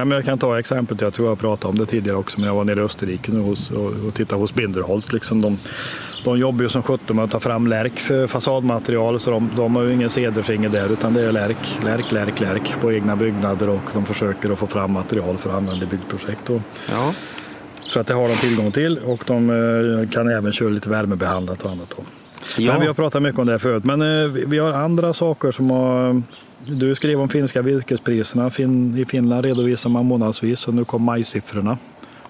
men 0.05 0.15
jag 0.15 0.25
kan 0.25 0.37
ta 0.37 0.59
exemplet, 0.59 1.01
jag 1.01 1.13
tror 1.13 1.27
jag 1.27 1.39
pratade 1.39 1.71
om 1.71 1.77
det 1.77 1.85
tidigare 1.85 2.17
också, 2.17 2.39
men 2.39 2.47
jag 2.47 2.55
var 2.55 2.63
nere 2.63 2.79
i 2.79 2.83
Österrike 2.83 3.31
nu 3.31 3.39
hos, 3.39 3.71
och, 3.71 3.91
och 4.07 4.13
tittade 4.13 4.41
hos 4.41 4.53
Binderholt. 4.53 5.13
Liksom 5.13 5.41
de, 5.41 5.57
de 6.23 6.39
jobbar 6.39 6.63
ju 6.63 6.69
som 6.69 6.83
sjutton 6.83 7.15
med 7.15 7.25
att 7.25 7.31
ta 7.31 7.39
fram 7.39 7.67
lärk 7.67 7.99
för 7.99 8.27
fasadmaterial, 8.27 9.19
så 9.19 9.31
de, 9.31 9.49
de 9.55 9.75
har 9.75 9.83
ju 9.83 9.93
ingen 9.93 10.09
cederfinger 10.09 10.69
där, 10.69 10.89
utan 10.89 11.13
det 11.13 11.21
är 11.21 11.31
lärk, 11.31 11.57
lärk, 11.83 12.11
lärk, 12.11 12.39
lärk 12.39 12.73
på 12.81 12.93
egna 12.93 13.15
byggnader 13.15 13.69
och 13.69 13.81
de 13.93 14.05
försöker 14.05 14.49
att 14.49 14.59
få 14.59 14.67
fram 14.67 14.91
material 14.91 15.37
för 15.37 15.49
att 15.49 15.55
använda 15.55 15.85
i 15.85 15.87
byggprojekt. 15.87 16.49
Och, 16.49 16.61
Ja. 16.91 17.13
så 17.81 17.99
att 17.99 18.07
det 18.07 18.13
har 18.13 18.27
de 18.27 18.35
tillgång 18.35 18.71
till 18.71 18.97
och 18.97 19.23
de 19.27 19.49
eh, 19.49 20.09
kan 20.09 20.29
även 20.29 20.51
köra 20.51 20.69
lite 20.69 20.89
värmebehandlat 20.89 21.63
och 21.63 21.71
annat. 21.71 21.93
Då. 21.97 22.03
Ja. 22.57 22.71
Men 22.71 22.81
vi 22.81 22.87
har 22.87 22.93
pratat 22.93 23.21
mycket 23.21 23.39
om 23.39 23.45
det 23.45 23.51
här 23.51 23.59
förut, 23.59 23.83
men 23.83 24.01
eh, 24.01 24.27
vi 24.27 24.57
har 24.59 24.73
andra 24.73 25.13
saker 25.13 25.51
som 25.51 25.71
har 25.71 26.21
du 26.65 26.95
skrev 26.95 27.21
om 27.21 27.29
finska 27.29 27.61
virkespriserna. 27.61 28.49
Fin, 28.49 28.97
I 28.97 29.05
Finland 29.05 29.45
redovisar 29.45 29.89
man 29.89 30.05
månadsvis 30.05 30.67
och 30.67 30.73
nu 30.73 30.85
kom 30.85 31.03
majsiffrorna 31.03 31.77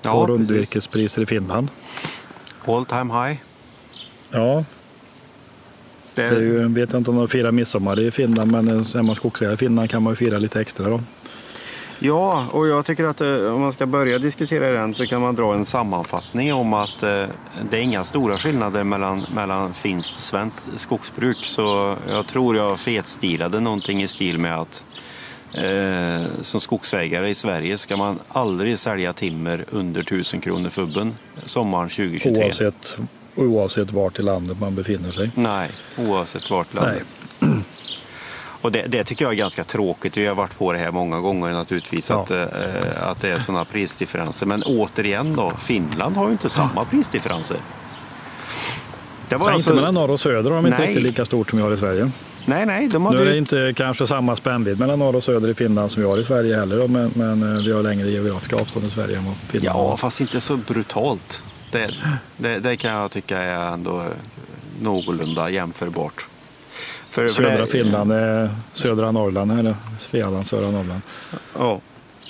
Ja, 0.01 0.11
på 0.11 0.27
rundvirkespriser 0.27 1.21
i 1.21 1.25
Finland. 1.25 1.67
All 2.65 2.85
time 2.85 3.13
high. 3.13 3.39
Ja, 4.31 4.63
Det, 6.15 6.21
det 6.21 6.35
är 6.35 6.39
ju, 6.39 6.61
jag 6.61 6.69
vet 6.69 6.93
inte 6.93 7.09
om 7.11 7.17
de 7.17 7.27
firar 7.27 7.51
midsommar 7.51 7.99
i 7.99 8.11
Finland, 8.11 8.51
men 8.51 8.67
är 8.69 9.01
man 9.01 9.15
skogsägare 9.15 9.53
i 9.53 9.57
Finland 9.57 9.89
kan 9.89 10.03
man 10.03 10.11
ju 10.13 10.15
fira 10.17 10.37
lite 10.37 10.61
extra 10.61 10.89
då. 10.89 11.01
Ja, 11.99 12.47
och 12.51 12.67
jag 12.67 12.85
tycker 12.85 13.05
att 13.05 13.21
eh, 13.21 13.53
om 13.53 13.61
man 13.61 13.73
ska 13.73 13.85
börja 13.85 14.19
diskutera 14.19 14.69
den 14.69 14.93
så 14.93 15.05
kan 15.05 15.21
man 15.21 15.35
dra 15.35 15.53
en 15.53 15.65
sammanfattning 15.65 16.53
om 16.53 16.73
att 16.73 17.03
eh, 17.03 17.25
det 17.69 17.77
är 17.77 17.81
inga 17.81 18.03
stora 18.03 18.37
skillnader 18.37 18.83
mellan, 18.83 19.25
mellan 19.33 19.73
finskt 19.73 20.15
och 20.15 20.21
svenskt 20.21 20.69
skogsbruk. 20.75 21.37
Så 21.37 21.95
jag 22.09 22.27
tror 22.27 22.55
jag 22.55 22.79
fetstilade 22.79 23.59
någonting 23.59 24.01
i 24.03 24.07
stil 24.07 24.37
med 24.37 24.57
att 24.57 24.85
eh, 25.53 26.25
som 26.41 26.61
skogsägare 26.61 27.29
i 27.29 27.35
Sverige 27.35 27.77
ska 27.77 27.97
man 27.97 28.19
aldrig 28.29 28.79
sälja 28.79 29.13
timmer 29.13 29.65
under 29.71 30.01
1000 30.01 30.41
kronor 30.41 30.69
fubben 30.69 31.15
sommaren 31.45 31.89
2023. 31.89 32.45
Oavsett, 32.45 32.97
oavsett 33.35 33.91
vart 33.91 34.19
i 34.19 34.21
landet 34.21 34.59
man 34.59 34.75
befinner 34.75 35.11
sig. 35.11 35.31
Nej, 35.35 35.69
oavsett 35.97 36.51
vart 36.51 36.73
i 36.73 36.75
landet. 36.75 37.07
Och 38.61 38.71
det, 38.71 38.81
det 38.87 39.03
tycker 39.03 39.25
jag 39.25 39.31
är 39.31 39.37
ganska 39.37 39.63
tråkigt. 39.63 40.17
Vi 40.17 40.25
har 40.25 40.35
varit 40.35 40.57
på 40.57 40.73
det 40.73 40.79
här 40.79 40.91
många 40.91 41.19
gånger 41.19 41.49
naturligtvis, 41.53 42.09
Ja. 42.09 42.21
att, 42.23 42.31
eh, 42.31 42.43
att 43.01 43.21
det 43.21 43.29
är 43.29 43.39
sådana 43.39 43.65
prisdifferenser. 43.65 44.45
Men 44.45 44.63
återigen 44.63 45.35
då, 45.35 45.53
Finland 45.59 46.15
har 46.17 46.25
ju 46.25 46.31
inte 46.31 46.49
samma 46.49 46.85
prisdifferenser. 46.85 47.57
Det 49.29 49.35
var 49.35 49.45
Nej, 49.45 49.53
alltså, 49.53 49.69
inte 49.69 49.75
mellan 49.81 49.93
norr 49.93 50.11
och 50.11 50.19
söder 50.19 50.49
har 50.51 50.57
de 50.61 50.67
inte 50.67 50.81
riktigt 50.81 51.03
lika 51.03 51.25
stort 51.25 51.49
som 51.49 51.57
vi 51.59 51.63
har 51.65 51.73
i 51.73 51.77
Sverige. 51.77 52.11
nej, 52.45 52.65
nej, 52.65 52.87
de 52.87 53.03
Nu 53.03 53.09
hade 53.09 53.21
är 53.21 53.25
det 53.25 53.31
ju... 53.31 53.37
inte 53.37 53.73
kanske 53.75 54.07
samma 54.07 54.35
spännvidd 54.35 54.79
mellan 54.79 54.99
norr 54.99 55.15
och 55.15 55.23
söder 55.23 55.49
i 55.49 55.53
Finland 55.53 55.91
som 55.91 56.01
vi 56.03 56.09
har 56.09 56.17
i 56.17 56.23
Sverige 56.25 56.55
heller, 56.55 56.87
men, 56.87 57.11
men 57.15 57.55
eh, 57.57 57.63
vi 57.63 57.71
har 57.71 57.83
längre 57.83 58.09
geografiska 58.09 58.55
avstånd 58.55 58.85
i 58.85 58.89
Sverige 58.89 59.17
än 59.17 59.25
vad 59.25 59.35
Finland 59.35 59.79
Ja, 59.79 59.89
har. 59.89 59.97
fast 59.97 60.21
inte 60.21 60.41
så 60.41 60.57
brutalt. 60.57 61.41
Det, 61.71 61.91
det, 62.37 62.59
det 62.59 62.77
kan 62.77 62.91
jag 62.91 63.11
tycka 63.11 63.37
är 63.37 63.73
ändå 63.73 64.03
någorlunda 64.81 65.49
jämförbart. 65.49 66.27
För, 67.09 67.27
för 67.27 67.33
Södra 67.43 67.65
det- 67.65 67.71
Finland 67.71 68.11
är 68.11 68.49
södra 68.73 69.11
Norrland 69.11 69.59
eller 69.59 69.75
Svealand, 70.09 70.47
södra 70.47 70.71
Norrland. 70.71 71.01
Ja. 71.57 71.79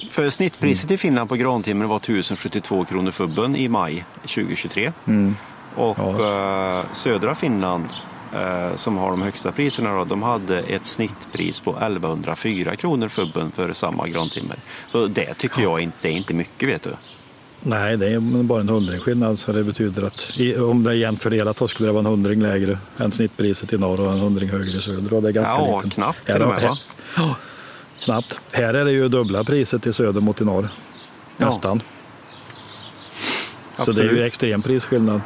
För 0.10 0.30
snittpriset 0.30 0.92
i 0.92 0.98
Finland 0.98 1.30
på 1.30 1.36
grantimmer 1.36 1.86
var 1.86 1.98
1072 1.98 2.86
kronor 2.86 3.12
fubben 3.12 3.56
i 3.56 3.68
maj 3.68 4.06
2023. 4.22 4.92
Mm. 5.08 5.36
Och 5.76 6.00
eh, 6.26 6.84
södra 6.94 7.36
Finland, 7.36 7.86
eh, 8.34 8.76
som 8.76 8.98
har 8.98 9.10
de 9.10 9.22
högsta 9.22 9.52
priserna, 9.52 9.94
då, 9.98 10.04
de 10.06 10.24
hade 10.24 10.60
ett 10.60 10.86
snittpris 10.86 11.60
på 11.60 11.72
1104 11.72 12.76
kronor 12.76 13.08
fubben 13.08 13.52
för 13.52 13.74
samma 13.74 14.08
grantimmer. 14.08 14.58
Så 14.92 15.08
det 15.08 15.34
tycker 15.34 15.62
jag 15.62 15.80
inte, 15.82 15.98
det 16.02 16.08
är 16.08 16.12
inte 16.18 16.34
mycket 16.34 16.70
vet 16.70 16.84
du. 16.84 16.94
Nej, 17.64 17.98
det 17.98 18.08
är 18.08 18.20
bara 18.44 18.62
en 18.62 18.70
hundring 18.70 19.00
skillnad 19.00 19.40
så 19.40 19.52
det 19.52 19.64
betyder 19.64 20.04
att 20.04 20.26
i, 20.36 20.58
om 20.58 20.84
det 20.84 20.90
är 20.90 20.94
jämnt 20.94 21.24
fördelat 21.24 21.58
då 21.58 21.68
skulle 21.68 21.90
det 21.90 21.94
vara 21.94 22.00
en 22.00 22.06
hundring 22.06 22.42
lägre 22.42 22.78
än 22.98 23.12
snittpriset 23.12 23.74
i 23.74 23.78
norr 23.78 24.00
och 24.00 24.12
en 24.12 24.20
hundring 24.20 24.50
högre 24.50 24.78
i 24.78 24.82
söder. 24.82 25.14
Och 25.14 25.22
det 25.22 25.28
är 25.28 25.32
ganska 25.32 25.52
Ja, 25.54 25.76
liten. 25.76 25.90
knappt 25.90 26.26
till 26.26 26.42
och 26.42 26.50
med 26.50 26.62
va? 26.62 26.78
Ja, 27.18 27.36
snabbt. 27.98 28.36
Här 28.52 28.74
är 28.74 28.86
det 28.86 28.92
ju 28.92 29.08
dubbla 29.08 29.44
priset 29.44 29.88
i 29.88 29.94
söder 29.94 30.22
mot 30.22 30.42
i 30.42 30.46
norr. 30.46 30.70
Ja, 31.38 31.46
Nästan. 31.46 31.82
Så 33.86 33.92
det 33.92 34.02
är 34.02 34.04
ju 34.04 34.10
Absolut. 34.10 34.26
extrem 34.28 34.62
prisskillnad. 34.62 35.22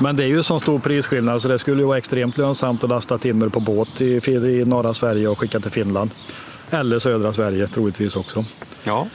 Men 0.00 0.16
det 0.16 0.24
är 0.24 0.28
ju 0.28 0.42
så 0.42 0.60
stor 0.60 0.78
prisskillnad 0.78 1.42
så 1.42 1.48
det 1.48 1.58
skulle 1.58 1.80
ju 1.82 1.86
vara 1.86 1.98
extremt 1.98 2.38
lönsamt 2.38 2.84
att 2.84 2.90
lasta 2.90 3.18
timmer 3.18 3.48
på 3.48 3.60
båt 3.60 4.00
i, 4.00 4.06
i 4.28 4.64
norra 4.64 4.94
Sverige 4.94 5.28
och 5.28 5.38
skicka 5.38 5.60
till 5.60 5.70
Finland. 5.70 6.10
Eller 6.70 6.98
södra 6.98 7.32
Sverige 7.32 7.66
troligtvis 7.66 8.16
också. 8.16 8.44
Ja. 8.84 9.06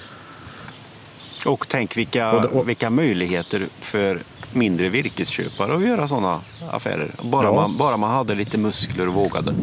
Och 1.46 1.66
tänk 1.68 1.98
vilka, 1.98 2.32
Och 2.32 2.44
och- 2.44 2.70
vilka 2.70 2.90
möjligheter 2.90 3.68
för 3.80 4.20
mindre 4.54 4.90
virkesköpare 4.90 5.76
att 5.76 5.82
göra 5.88 6.08
sådana 6.08 6.40
affärer. 6.72 7.12
Bara, 7.24 7.46
Ja. 7.46 7.54
man, 7.56 7.78
bara 7.78 7.98
man 7.98 8.12
hade 8.12 8.36
lite 8.36 8.58
muskler 8.58 9.08
och 9.08 9.14
vågade. 9.14 9.54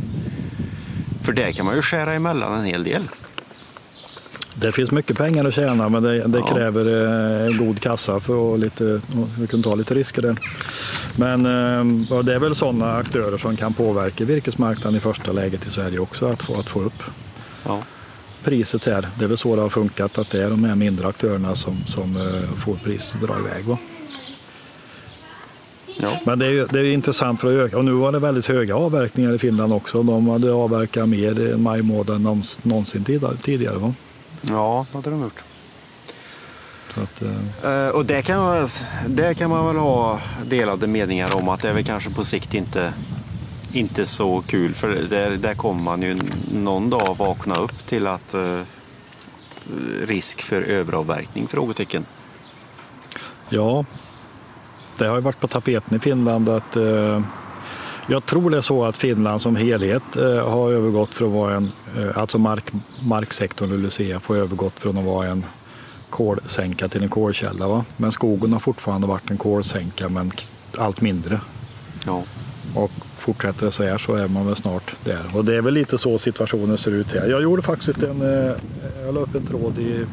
För 1.24 1.32
det 1.32 1.52
kan 1.52 1.66
man 1.66 1.76
ju 1.76 1.82
skära 1.82 2.12
emellan 2.14 2.58
en 2.58 2.64
hel 2.64 2.84
del. 2.84 3.02
Det 4.54 4.72
finns 4.72 4.90
mycket 4.90 5.16
pengar 5.18 5.44
att 5.44 5.54
tjäna 5.54 5.88
men 5.88 6.02
det, 6.02 6.26
det 6.26 6.38
Ja. 6.38 6.46
kräver 6.54 6.86
eh, 7.46 7.56
god 7.58 7.80
kassa 7.80 8.20
för 8.20 8.54
att 8.54 8.60
lite, 8.60 9.00
vi 9.38 9.46
kan 9.46 9.62
ta 9.62 9.74
lite 9.74 9.94
risker 9.94 10.22
där. 10.22 10.36
Men 11.16 11.46
eh, 11.46 12.22
det 12.22 12.34
är 12.34 12.38
väl 12.38 12.54
sådana 12.54 12.96
aktörer 12.96 13.38
som 13.38 13.56
kan 13.56 13.74
påverka 13.74 14.24
virkesmarknaden 14.24 14.96
i 14.96 15.00
första 15.00 15.32
läget 15.32 15.66
i 15.66 15.70
Sverige 15.70 15.98
också 15.98 16.26
att 16.26 16.42
få, 16.42 16.60
att 16.60 16.68
få 16.68 16.80
upp 16.80 17.02
Ja. 17.64 17.82
Priset 18.48 18.84
här. 18.84 19.08
Det 19.18 19.24
är 19.24 19.28
väl 19.28 19.38
så 19.38 19.56
det 19.56 19.62
har 19.62 19.68
funkat 19.68 20.18
att 20.18 20.30
det 20.30 20.42
är 20.44 20.50
de 20.50 20.64
här 20.64 20.74
mindre 20.74 21.08
aktörerna 21.08 21.56
som, 21.56 21.76
som 21.86 22.16
eh, 22.16 22.64
får 22.64 22.74
priset 22.74 23.14
att 23.14 23.20
dra 23.28 23.38
iväg. 23.38 23.64
Va? 23.64 23.78
Ja. 26.00 26.12
Men 26.26 26.38
det 26.38 26.46
är 26.46 26.50
ju 26.50 26.66
det 26.66 26.78
är 26.80 26.84
intressant 26.84 27.40
för 27.40 27.48
att 27.48 27.66
öka 27.66 27.78
och 27.78 27.84
nu 27.84 27.92
var 27.92 28.12
det 28.12 28.18
väldigt 28.18 28.46
höga 28.46 28.76
avverkningar 28.76 29.32
i 29.34 29.38
Finland 29.38 29.72
också. 29.72 30.02
De 30.02 30.28
hade 30.28 30.52
avverkat 30.52 31.08
mer 31.08 31.40
i 31.40 31.56
maj 31.56 31.82
månad 31.82 32.16
än 32.16 32.22
någons- 32.26 32.58
någonsin 32.62 33.04
tidigare. 33.44 33.78
va? 33.78 33.94
ja, 34.42 34.86
det 34.92 34.98
hade 34.98 35.10
de 35.10 35.20
gjort. 35.22 35.42
Att, 36.94 37.22
eh, 37.22 37.70
Eh, 37.72 37.88
och 37.88 38.04
det 38.06 38.22
kan, 38.22 38.40
man, 38.42 38.66
det 39.08 39.34
kan 39.34 39.50
man 39.50 39.66
väl 39.66 39.76
ha 39.76 40.20
delade 40.46 40.86
meningar 40.86 41.36
om 41.36 41.48
att 41.48 41.62
det 41.62 41.68
är 41.68 41.72
väl 41.74 41.84
kanske 41.84 42.10
på 42.10 42.24
sikt 42.24 42.54
inte, 42.54 42.92
inte 43.72 44.06
så 44.06 44.42
kul. 44.46 44.74
För 44.74 44.88
där, 44.88 45.30
där 45.30 45.54
kommer 45.54 45.82
man 45.82 46.02
ju 46.02 46.18
någon 46.52 46.90
dag 46.90 47.16
vakna 47.18 47.56
upp 47.56 47.86
till 47.86 48.06
att 48.06 48.34
eh, 48.34 48.60
risk 50.06 50.42
för 50.42 50.62
överavverkning? 50.62 51.48
Frågetecken. 51.48 52.04
Ja, 53.48 53.84
det 54.98 55.06
har 55.06 55.14
ju 55.14 55.20
varit 55.20 55.40
på 55.40 55.48
tapeten 55.48 55.96
i 55.96 56.00
Finland 56.00 56.48
att 56.48 56.76
eh, 56.76 57.20
jag 58.10 58.26
tror 58.26 58.50
det 58.50 58.56
är 58.56 58.60
så 58.60 58.84
att 58.84 58.96
Finland 58.96 59.42
som 59.42 59.56
helhet 59.56 60.16
eh, 60.16 60.48
har 60.48 60.72
övergått 60.72 61.10
från 61.10 61.28
att 61.28 61.34
vara 61.34 61.54
en, 61.54 61.72
eh, 61.96 62.18
alltså 62.18 62.38
mark, 62.38 62.72
marksektorn 63.00 63.70
LULUCF 63.70 64.28
har 64.28 64.36
övergått 64.36 64.80
från 64.80 64.98
att 64.98 65.04
vara 65.04 65.26
en 65.26 65.44
kolsänka 66.10 66.88
till 66.88 67.02
en 67.02 67.08
kolkälla. 67.08 67.68
Va? 67.68 67.84
Men 67.96 68.12
skogen 68.12 68.52
har 68.52 68.60
fortfarande 68.60 69.06
varit 69.06 69.30
en 69.30 69.36
kolsänka 69.38 70.08
men 70.08 70.32
allt 70.78 71.00
mindre. 71.00 71.40
Ja. 72.06 72.22
Och 72.74 72.92
fortsätter 73.28 73.66
det 73.66 73.72
så 73.72 73.82
här 73.84 73.98
så 73.98 74.14
är 74.14 74.28
man 74.28 74.46
väl 74.46 74.56
snart 74.56 74.94
där. 75.04 75.22
Och 75.34 75.44
det 75.44 75.54
är 75.56 75.60
väl 75.60 75.74
lite 75.74 75.98
så 75.98 76.18
situationen 76.18 76.78
ser 76.78 76.90
ut 76.90 77.12
här. 77.12 77.26
Jag 77.26 77.42
gjorde 77.42 77.62
faktiskt 77.62 78.02
en, 78.02 78.22
eh, 78.22 78.52
jag 79.04 79.14
la 79.14 79.20
upp 79.20 79.34
en 79.34 79.46
tråd 79.46 79.78
i 79.78 80.04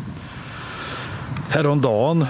häromdagen. 1.49 2.25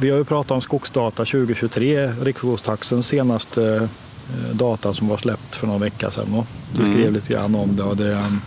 Vi 0.00 0.10
har 0.10 0.18
ju 0.18 0.24
pratat 0.24 0.50
om 0.50 0.60
skogsdata 0.60 1.24
2023, 1.24 2.06
Riksskogstaxens 2.22 3.06
senaste 3.06 3.76
eh, 3.76 4.54
data 4.56 4.94
som 4.94 5.08
var 5.08 5.16
släppt 5.16 5.56
för 5.56 5.66
någon 5.66 5.80
vecka 5.80 6.10
sedan. 6.10 6.32
va? 6.36 6.46
Du 6.74 6.82
Mm. 6.82 6.92
skrev 6.94 7.12
lite 7.12 7.32
grann 7.32 7.54
om 7.54 7.76
det 7.76 7.82
och 7.82 7.96
det, 7.96 8.12
um, 8.12 8.40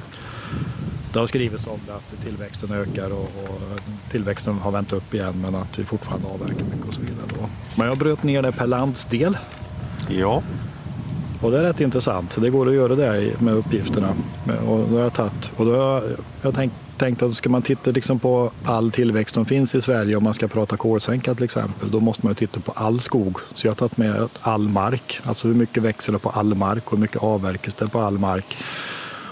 det 1.13 1.20
har 1.20 1.27
skrivits 1.27 1.68
om 1.68 1.80
det 1.88 1.94
att 1.96 2.24
tillväxten 2.24 2.72
ökar 2.72 3.12
och, 3.13 3.20
och 3.44 3.80
tillväxten 4.12 4.54
har 4.60 4.72
vänt 4.72 4.94
upp 4.94 5.13
igen 5.13 5.34
men 5.42 5.56
att 5.56 5.80
vi 5.80 5.84
fortfarande 5.84 6.27
avverkar 6.27 6.63
mycket 6.65 6.88
och 6.88 6.94
så 6.94 7.01
vidare. 7.01 7.27
Då. 7.39 7.50
Men 7.75 7.88
jag 7.88 7.98
bröt 7.98 8.24
ner 8.24 8.42
det 8.42 8.51
per 8.51 8.68
landsdel. 8.68 9.38
ja. 10.10 10.44
Och 11.42 11.51
det 11.51 11.58
är 11.58 11.63
rätt 11.63 11.82
intressant. 11.82 12.36
Det 12.36 12.50
går 12.50 12.68
att 12.68 12.74
göra 12.74 12.96
det 12.96 13.42
med 13.42 13.54
uppgifterna. 13.54 14.10
Och 14.68 14.88
då 14.89 14.96
har 14.96 15.04
jag 15.04 15.13
tagit, 15.13 15.50
och 15.56 15.65
då 15.65 15.72
har 15.72 15.77
jag, 15.77 16.04
jag 16.42 16.56
tänkt, 16.56 16.75
tänkt 16.98 17.22
att 17.22 17.36
ska 17.36 17.50
man 17.50 17.62
titta 17.62 17.92
liksom 17.92 18.20
på 18.20 18.51
all 18.63 18.92
tillväxt 18.92 19.34
som 19.34 19.46
finns 19.46 19.75
i 19.75 19.82
Sverige, 19.82 20.15
om 20.15 20.24
man 20.24 20.34
ska 20.34 20.48
prata 20.48 20.77
kolsänka 20.77 21.36
till 21.36 21.44
exempel, 21.44 21.92
då 21.92 22.00
måste 22.00 22.25
man 22.25 22.32
ju 22.32 22.36
titta 22.36 22.60
på 22.60 22.72
all 22.72 23.01
skog. 23.01 23.38
Så 23.56 23.68
jag 23.68 23.72
har 23.72 23.75
tagit 23.75 23.98
med 23.98 24.30
all 24.42 24.68
mark, 24.68 25.20
alltså 25.24 25.48
hur 25.48 25.56
mycket 25.56 25.84
växer 25.84 26.12
det 26.12 26.20
på 26.20 26.30
all 26.30 26.56
mark 26.56 26.86
och 26.86 26.92
hur 26.92 27.01
mycket 27.01 27.24
avverkas 27.24 27.74
det 27.74 27.88
på 27.88 28.00
all 28.00 28.18
mark 28.18 28.58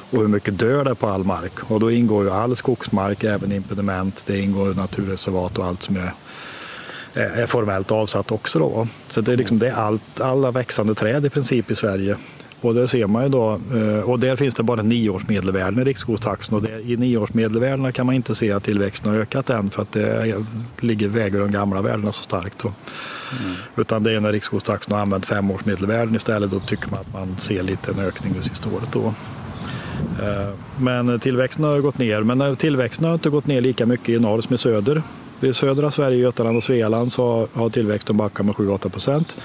och 0.09 0.19
hur 0.19 0.27
mycket 0.27 0.59
dör 0.59 0.83
det 0.83 0.95
på 0.95 1.07
all 1.07 1.23
mark. 1.23 1.71
Och 1.71 1.79
då 1.79 1.91
ingår 1.91 2.23
ju 2.23 2.31
all 2.31 2.55
skogsmark, 2.55 3.23
även 3.23 3.51
impediment, 3.51 4.23
det 4.25 4.39
ingår 4.39 4.73
naturreservat 4.73 5.57
och 5.57 5.65
allt 5.65 5.83
som 5.83 5.95
är 5.95 6.13
är 7.13 7.41
är 7.41 7.45
formellt 7.45 7.91
avsatt 7.91 8.31
också. 8.31 8.59
Då. 8.59 8.87
Så 9.09 9.21
det 9.21 9.33
är, 9.33 9.37
liksom, 9.37 9.59
det 9.59 9.67
är 9.69 9.73
allt, 9.73 10.21
alla 10.21 10.51
växande 10.51 10.95
träd 10.95 11.25
i 11.25 11.29
princip 11.29 11.71
i 11.71 11.75
Sverige. 11.75 12.15
Och 12.61 12.73
det 12.73 12.87
ser 12.87 13.07
man 13.07 13.23
ju 13.23 13.29
då. 13.29 13.59
eh, 13.73 14.09
Och 14.09 14.19
där 14.19 14.35
finns 14.35 14.55
det 14.55 14.63
bara 14.63 14.81
nioårsmedelvärden 14.81 15.79
i 15.79 15.83
riksskogstaxen. 15.83 16.55
Och 16.55 16.61
det, 16.61 16.79
i 16.81 16.97
nioårsmedelvärdena 16.97 17.91
kan 17.91 18.05
man 18.05 18.15
inte 18.15 18.35
se 18.35 18.51
att 18.51 18.63
tillväxten 18.63 19.11
har 19.11 19.19
ökat 19.19 19.49
än 19.49 19.69
för 19.69 19.81
att 19.81 19.91
det 19.91 20.45
ligger 20.79 21.07
väger 21.07 21.39
de 21.39 21.51
gamla 21.51 21.81
värdena 21.81 22.11
så 22.11 22.23
starkt. 22.23 22.59
Då. 22.63 22.71
Utan 23.77 24.03
det 24.03 24.11
är 24.11 24.19
när 24.19 24.31
riksskogstaxen 24.31 24.93
har 24.93 25.01
använt 25.01 25.25
femårsmedelvärden 25.25 26.15
istället. 26.15 26.51
Då 26.51 26.59
tycker 26.59 26.89
man 26.89 26.99
att 26.99 27.13
man 27.13 27.35
ser 27.39 27.63
lite 27.63 27.91
en 27.91 27.99
ökning 27.99 28.33
det 28.37 28.43
sista 28.43 28.69
året. 28.69 28.89
Då. 28.91 29.13
Eh, 30.23 30.49
Men 30.79 31.19
tillväxten 31.19 31.65
har 31.65 31.79
gått 31.79 31.97
ner. 31.97 32.23
Men 32.23 32.41
eh, 32.41 32.55
tillväxten 32.55 33.05
har 33.05 33.13
inte 33.13 33.29
gått 33.29 33.47
ner 33.47 33.61
lika 33.61 33.85
mycket 33.85 34.09
i 34.09 34.19
norr 34.19 34.41
som 34.41 34.55
i 34.55 34.57
söder. 34.57 35.01
I 35.43 35.53
södra 35.53 35.91
Sverige, 35.91 36.17
Götaland 36.17 36.57
och 36.57 36.63
Svealand 36.63 37.13
så 37.13 37.47
har 37.53 37.69
tillväxten 37.69 38.17
backat 38.17 38.45
med 38.45 38.55
7-8 38.55 38.89
procent. 38.89 39.35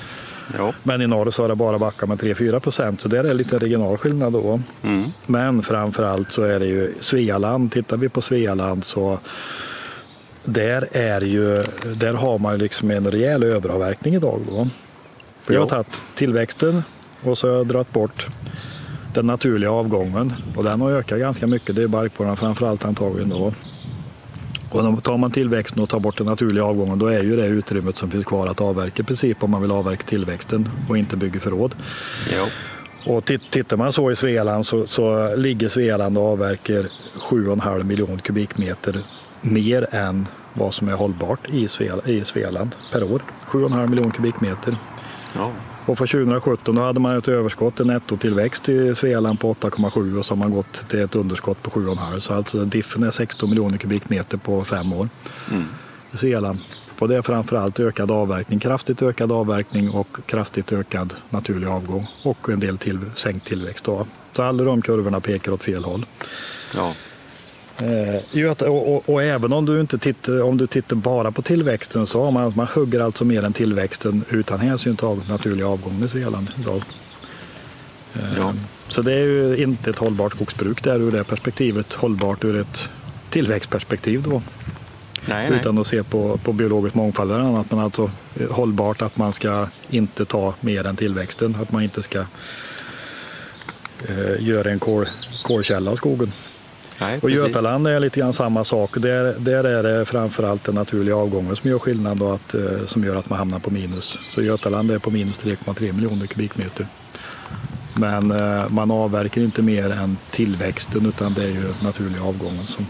Men 0.83 1.03
i 1.03 1.07
norr 1.07 1.31
så 1.31 1.43
har 1.43 1.49
det 1.49 1.55
bara 1.55 1.79
backat 1.79 2.09
med 2.09 2.19
3-4 2.19 2.61
procent. 2.61 3.01
Så 3.01 3.09
där 3.09 3.19
är 3.19 3.23
det 3.23 3.35
lite 3.35 3.59
regional 3.59 3.99
skillnad 3.99 4.33
då. 4.33 4.61
Mm. 4.83 5.13
Men 5.27 5.63
framför 5.63 6.03
allt 6.05 6.33
så 6.33 6.43
är 6.43 6.59
det 6.59 6.67
ju 6.67 6.95
Svealand. 7.01 7.73
Tittar 7.73 7.97
vi 7.97 8.09
på 8.09 8.23
Svealand 8.23 8.85
så 8.85 9.19
där 10.45 10.89
är 10.93 11.21
ju, 11.21 11.65
där 11.95 12.15
har 12.15 12.39
man 12.39 12.59
liksom 12.59 12.91
en 12.91 13.11
rejäl 13.11 13.43
överavverkning 13.43 14.15
idag 14.15 14.41
då. 14.49 14.69
För 15.43 15.55
jag 15.55 15.61
har 15.61 15.69
tagit 15.69 16.03
tillväxten 16.15 16.83
och 17.23 17.39
så 17.39 17.49
har 17.49 17.57
jag 17.57 17.67
dragit 17.67 17.93
bort 17.93 18.27
den 19.15 19.27
naturliga 19.27 19.73
avgången 19.73 20.33
och 20.57 20.65
den 20.65 20.81
har 20.81 20.93
ökat 20.93 21.19
ganska 21.19 21.47
mycket. 21.47 21.77
Det 21.77 21.83
är 21.83 21.87
barkborrarna 21.87 22.37
framförallt 22.37 22.85
antagligen 22.85 23.29
då. 23.29 23.53
Och 24.87 25.05
tar 25.05 25.17
man 25.17 25.31
tillväxten 25.31 25.83
och 25.83 25.89
tar 25.89 26.01
bort 26.01 26.17
den 26.19 26.27
naturliga 26.27 26.65
avgången 26.65 26.99
då 26.99 27.07
är 27.07 27.23
ju 27.23 27.37
det 27.37 27.47
utrymmet 27.47 27.97
som 27.97 28.11
finns 28.11 28.25
kvar 28.25 28.47
att 28.47 28.61
avverka 28.61 29.03
i 29.03 29.07
princip 29.07 29.43
om 29.45 29.51
man 29.51 29.63
vill 29.63 29.71
avverka 29.71 30.03
tillväxten 30.03 30.69
och 30.89 30.99
inte 30.99 31.17
bygga 31.17 31.41
förråd. 31.41 31.75
Ja. 32.33 32.47
Och 33.07 33.25
titt- 33.25 33.51
tittar 33.51 33.77
man 33.77 33.93
så 33.93 34.11
i 34.11 34.17
Svealand 34.17 34.67
så, 34.67 34.87
så 34.87 35.35
ligger 35.37 35.69
Svealand 35.69 36.19
och 36.19 36.25
avverkar 36.25 36.87
7,5 37.31 37.83
miljoner 37.85 38.19
kubikmeter 38.19 39.03
mer 39.41 39.95
än 39.95 40.27
vad 40.55 40.75
som 40.75 40.89
är 40.89 40.93
hållbart 40.93 41.49
i 41.49 41.69
Svealand 42.25 42.75
per 42.93 43.03
år. 43.13 43.23
7,5 43.51 43.87
miljoner 43.89 44.11
kubikmeter. 44.11 44.77
ja. 45.35 45.51
Och 45.89 45.99
för 45.99 46.07
2017 46.07 46.75
då 46.75 46.83
hade 46.83 47.01
man 47.01 47.17
ett 47.17 47.29
överskott, 47.29 47.81
en 47.81 47.87
nettotillväxt 47.87 48.69
i 48.69 48.95
Svealand 48.95 49.41
på 49.41 49.55
8,7 49.55 50.19
och 50.19 50.27
så 50.27 50.33
har 50.35 50.37
man 50.37 50.51
gått 50.51 50.89
till 50.89 50.99
ett 50.99 51.15
underskott 51.15 51.63
på 51.63 51.71
7,5. 51.71 52.21
Så 52.21 52.35
alltså 52.35 52.65
diffen 52.65 53.03
är 53.03 53.11
16 53.11 53.49
miljoner 53.51 53.79
kubikmeter 53.79 54.37
på 54.37 54.65
fem 54.65 54.93
år 54.93 55.09
Mm. 55.51 55.65
i 56.13 56.17
Svealand. 56.17 56.59
Och 56.99 57.09
det 57.09 57.17
är 57.17 57.23
framförallt 57.23 57.81
ökad 57.81 58.11
avverkning, 58.11 58.59
kraftigt 58.59 59.03
ökad 59.03 59.33
avverkning 59.33 59.91
och 59.91 60.19
kraftigt 60.27 60.73
ökad 60.73 61.15
naturlig 61.31 61.69
avgång 61.69 62.07
och 62.23 62.49
en 62.49 62.61
del 62.61 62.79
till, 62.79 62.99
sänkt 63.15 63.47
tillväxt. 63.47 63.85
Då. 63.85 64.07
Så 64.37 64.43
alla 64.43 64.65
de 64.65 64.83
kurvorna 64.83 65.21
pekar 65.21 65.53
åt 65.53 65.63
fel 65.63 65.85
håll. 65.85 66.07
ja. 66.75 66.93
Eh, 67.83 68.21
Göta, 68.33 68.71
och, 68.71 68.95
och, 68.95 69.09
och 69.09 69.23
även 69.23 69.53
om 69.53 69.67
du 69.67 69.81
inte 69.81 69.99
tittar, 69.99 70.43
om 70.43 70.57
du 70.57 70.67
tittar 70.67 70.97
bara 70.97 71.31
på 71.31 71.43
tillväxten 71.43 72.07
så 72.07 72.25
har 72.25 72.31
man, 72.31 72.53
man 72.57 72.67
hugger 72.67 73.01
alltså 73.01 73.25
mer 73.25 73.45
än 73.45 73.53
tillväxten 73.53 74.25
utan 74.31 74.61
hänsyn 74.61 74.97
till 74.97 75.21
naturlig 75.29 75.65
avgång 75.65 76.05
i 76.05 76.09
Svealand 76.09 76.51
idag. 76.61 76.83
Eh, 78.15 78.39
Ja. 78.39 78.55
Så 78.89 79.03
det 79.03 79.13
är 79.13 79.25
ju 79.25 79.57
inte 79.57 79.91
ett 79.91 79.99
hållbart 79.99 80.33
skogsbruk 80.33 80.85
där 80.85 81.01
ur 81.01 81.13
det 81.13 81.25
perspektivet. 81.25 81.93
Hållbart 81.93 82.45
ur 82.45 82.61
ett 82.61 82.83
tillväxtperspektiv 83.31 84.23
då. 84.23 84.43
Nej, 85.27 85.51
nej. 85.51 85.61
Utan 85.61 85.79
att 85.79 85.87
se 85.87 86.03
på, 86.03 86.37
på 86.37 86.53
biologisk 86.53 86.95
mångfald 86.95 87.33
eller 87.33 87.41
annat. 87.41 87.71
Men 87.71 87.81
alltså 87.81 88.11
eh, 88.41 88.51
hållbart 88.51 89.03
att 89.03 89.17
man 89.17 89.33
ska 89.33 89.69
inte 89.91 90.25
ta 90.25 90.55
mer 90.61 90.87
än 90.87 90.97
tillväxten. 90.97 91.57
Att 91.63 91.73
man 91.73 91.83
inte 91.83 92.03
ska 92.03 92.19
eh, 94.09 94.43
göra 94.47 94.71
en 94.71 94.79
kol, 94.79 95.09
kolkälla 95.43 95.91
av 95.91 95.97
skogen. 95.97 96.33
Nej 97.01 97.19
Och. 97.23 97.31
Götaland 97.31 97.87
är 97.87 98.01
lite 98.01 98.21
grann 98.21 98.33
samma 98.33 98.65
sak. 98.65 98.91
Där, 98.97 99.35
där 99.39 99.65
är 99.65 99.83
det 99.83 100.05
framförallt 100.05 100.65
den 100.65 100.75
naturliga 100.75 101.17
avgången 101.17 101.57
som 101.57 101.71
gör 101.71 101.79
skillnad 101.79 102.23
och 102.23 102.35
att, 102.35 102.55
eh, 102.55 102.87
som 102.87 103.05
gör 103.05 103.17
att 103.17 103.31
man 103.31 103.39
hamnar 103.39 103.59
på 103.59 103.71
minus. 103.71 104.19
Så 104.35 104.43
Götaland 104.43 104.91
är 104.91 104.99
på 104.99 105.11
minus 105.11 105.37
3,3 105.39 105.93
miljoner 105.93 106.27
kubikmeter. 106.27 106.87
Men 107.95 108.31
eh, 108.31 108.69
man 108.69 108.91
avverkar 108.91 109.41
inte 109.43 109.63
mer 109.63 109.91
än 109.91 110.17
tillväxten 110.31 111.07
utan 111.07 111.35
det 111.35 111.43
är 111.43 111.49
ju 111.49 111.65
naturliga 111.83 112.23
avgången 112.23 112.67
som 112.67 112.87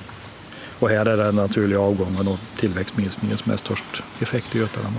och 0.81 0.89
här 0.91 1.07
är 1.07 1.17
det 1.17 1.23
den 1.25 1.37
naturliga 1.37 1.81
avgången 1.81 2.29
och 2.29 2.39
tillväxtminskningen 2.61 3.39
som 3.39 3.53
är 3.53 3.57
störst 3.57 4.03
effekt 4.21 4.57
i 4.57 4.59
Götaland. 4.59 4.95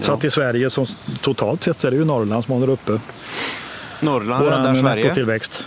Så 0.00 0.10
Ja. 0.10 0.14
att 0.14 0.24
i 0.24 0.30
Sverige 0.30 0.70
som, 0.70 0.86
totalt 1.22 1.62
sett 1.64 1.80
så 1.80 1.86
är 1.86 1.90
det 1.90 1.96
ju 1.96 2.04
Norrland 2.04 2.44
som 2.44 2.54
håller 2.54 2.72
uppe 2.72 3.00
Norrland 4.00 4.44
räddar 4.44 4.74
Sverige. 4.74 5.02
nettotillväxt. 5.02 5.60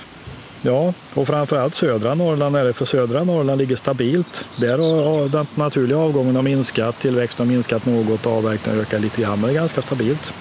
Ja, 0.61 0.93
och 1.13 1.27
framförallt 1.27 1.75
södra 1.75 2.15
Norrland 2.15 2.55
är 2.55 2.63
det 2.65 2.73
för 2.73 2.85
södra 2.85 3.23
Norrland 3.23 3.57
ligger 3.61 3.75
stabilt. 3.75 4.45
Där 4.55 4.77
har 4.77 5.29
den 5.29 5.47
naturliga 5.55 5.97
avgången 5.97 6.35
har 6.35 6.43
minskat, 6.43 6.99
tillväxten 6.99 7.47
har 7.47 7.53
minskat 7.53 7.85
något 7.85 8.25
och 8.25 8.31
avverkningen 8.37 8.81
ökat 8.81 9.01
lite 9.01 9.21
grann, 9.21 9.39
men 9.39 9.47
det 9.49 9.53
är 9.55 9.59
ganska 9.59 9.81
stabilt. 9.81 10.33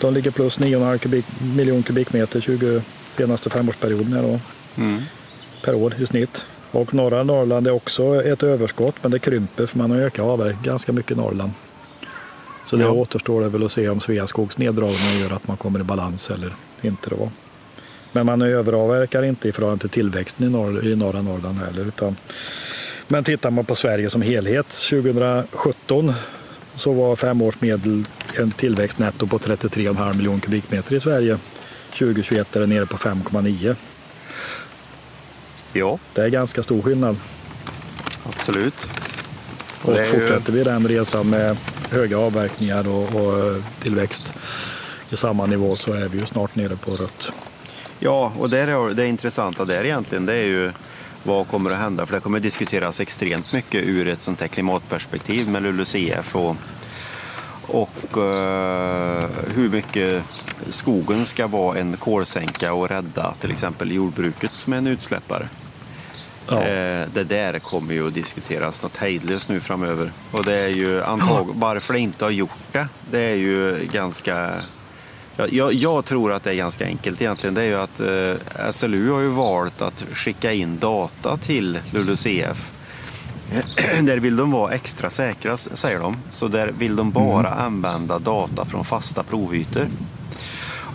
De 0.00 0.14
ligger 0.14 0.30
plus 0.30 0.58
9,5 0.58 0.98
kubik, 0.98 1.24
miljon 1.56 1.82
kubikmeter 1.82 2.40
20 2.40 2.82
senaste 3.16 3.50
femårsperioden 3.50 4.12
här 4.12 4.22
då, 4.22 4.40
Mm. 4.82 5.02
per 5.64 5.74
år 5.74 5.94
i 6.02 6.06
snitt. 6.06 6.42
Och 6.70 6.94
norra 6.94 7.22
Norrland 7.22 7.66
är 7.66 7.70
också 7.72 8.24
ett 8.24 8.42
överskott, 8.42 8.94
men 9.02 9.10
det 9.10 9.18
krymper 9.18 9.66
för 9.66 9.78
man 9.78 9.90
har 9.90 9.98
ökat 9.98 10.24
avverkningen 10.24 10.64
ganska 10.64 10.92
mycket 10.92 11.12
i 11.12 11.14
Norrland. 11.14 11.50
Så 12.70 12.76
det 12.76 12.82
Ja. 12.84 12.90
återstår 12.90 13.40
det 13.40 13.48
väl 13.48 13.64
att 13.64 13.72
se 13.72 13.88
om 13.88 14.00
Sveaskogs 14.00 14.58
neddragningar 14.58 15.20
gör 15.28 15.36
att 15.36 15.48
man 15.48 15.56
kommer 15.56 15.80
i 15.80 15.82
balans 15.82 16.30
eller 16.30 16.54
inte. 16.82 17.10
Då. 17.10 17.30
Men 18.12 18.26
man 18.26 18.42
överavverkar 18.42 19.22
inte 19.22 19.48
i 19.48 19.52
förhållande 19.52 19.80
till 19.80 19.90
tillväxten 19.90 20.46
i, 20.46 20.50
norr, 20.50 20.86
i 20.86 20.96
norra 20.96 21.22
Norrland 21.22 21.58
heller. 21.58 21.88
Utan, 21.88 22.16
men 23.08 23.24
tittar 23.24 23.50
man 23.50 23.64
på 23.64 23.74
Sverige 23.74 24.10
som 24.10 24.22
helhet 24.22 24.66
2017 24.68 26.12
så 26.76 26.92
var 26.92 27.16
femårsmedel 27.16 28.04
en 28.38 28.50
tillväxt 28.50 28.98
netto 28.98 29.26
på 29.26 29.38
33,5 29.38 30.16
miljoner 30.16 30.40
kubikmeter 30.40 30.94
i 30.96 31.00
Sverige. 31.00 31.38
2021 31.98 32.56
är 32.56 32.60
det 32.60 32.66
nere 32.66 32.86
på 32.86 32.96
5,9. 32.96 33.76
Ja, 35.72 35.98
Det 36.14 36.22
är 36.22 36.28
ganska 36.28 36.62
stor 36.62 36.82
skillnad. 36.82 37.16
absolut. 38.26 38.86
Och 39.82 39.96
ju- 39.96 40.10
fortsätter 40.12 40.52
vi 40.52 40.64
den 40.64 40.88
resan 40.88 41.30
med 41.30 41.56
höga 41.90 42.18
avverkningar 42.18 42.88
och, 42.88 43.14
och 43.14 43.38
eh, 43.56 43.64
tillväxt 43.82 44.32
i 45.10 45.16
samma 45.16 45.46
nivå 45.46 45.76
så 45.76 45.92
är 45.92 46.08
vi 46.08 46.18
ju 46.18 46.26
snart 46.26 46.56
nere 46.56 46.76
på 46.76 46.90
rött. 46.90 47.28
Ja, 48.04 48.32
och 48.38 48.50
där 48.50 48.66
är 48.66 48.94
det 48.94 49.06
intressanta 49.06 49.64
där 49.64 49.84
egentligen 49.84 50.26
det 50.26 50.34
är 50.34 50.46
ju 50.46 50.72
vad 51.22 51.48
kommer 51.48 51.70
att 51.70 51.78
hända? 51.78 52.06
För 52.06 52.14
det 52.14 52.20
kommer 52.20 52.38
att 52.38 52.42
diskuteras 52.42 53.00
extremt 53.00 53.52
mycket 53.52 53.84
ur 53.84 54.08
ett 54.08 54.22
sånt 54.22 54.40
här 54.40 54.48
klimatperspektiv 54.48 55.48
med 55.48 55.62
LULUCF 55.62 56.36
och, 56.36 56.56
och 57.66 58.16
eh, 58.16 59.28
hur 59.54 59.68
mycket 59.68 60.24
skogen 60.68 61.26
ska 61.26 61.46
vara 61.46 61.78
en 61.78 61.96
kolsänka 61.96 62.72
och 62.72 62.88
rädda 62.88 63.34
till 63.40 63.50
exempel 63.50 63.92
jordbruket 63.92 64.54
som 64.54 64.72
är 64.72 64.76
en 64.76 64.86
utsläppare. 64.86 65.48
Ja. 66.48 66.62
Eh, 66.62 67.08
det 67.14 67.24
där 67.24 67.58
kommer 67.58 67.94
ju 67.94 68.06
att 68.06 68.14
diskuteras 68.14 68.82
något 68.82 68.96
hejdlöst 68.96 69.48
nu 69.48 69.60
framöver. 69.60 70.12
Och 70.30 70.44
det 70.44 70.54
är 70.54 70.68
ju 70.68 71.02
antagligen, 71.02 71.60
varför 71.60 71.94
det 71.94 72.00
inte 72.00 72.24
har 72.24 72.30
gjort 72.30 72.72
det, 72.72 72.88
det 73.10 73.20
är 73.20 73.34
ju 73.34 73.88
ganska 73.92 74.54
jag, 75.36 75.74
jag 75.74 76.04
tror 76.04 76.32
att 76.32 76.44
det 76.44 76.50
är 76.50 76.54
ganska 76.54 76.86
enkelt 76.86 77.22
egentligen. 77.22 77.54
Det 77.54 77.62
är 77.62 77.66
ju 77.66 77.74
att 77.74 78.00
eh, 78.00 78.70
SLU 78.70 79.10
har 79.10 79.20
ju 79.20 79.28
valt 79.28 79.82
att 79.82 80.04
skicka 80.12 80.52
in 80.52 80.78
data 80.78 81.36
till 81.36 81.78
LULUCF. 81.90 82.72
Där 84.02 84.16
vill 84.16 84.36
de 84.36 84.50
vara 84.50 84.72
extra 84.72 85.10
säkra, 85.10 85.56
säger 85.56 85.98
de. 85.98 86.16
Så 86.30 86.48
där 86.48 86.72
vill 86.78 86.96
de 86.96 87.10
bara 87.10 87.48
använda 87.48 88.18
data 88.18 88.64
från 88.64 88.84
fasta 88.84 89.22
provytor. 89.22 89.86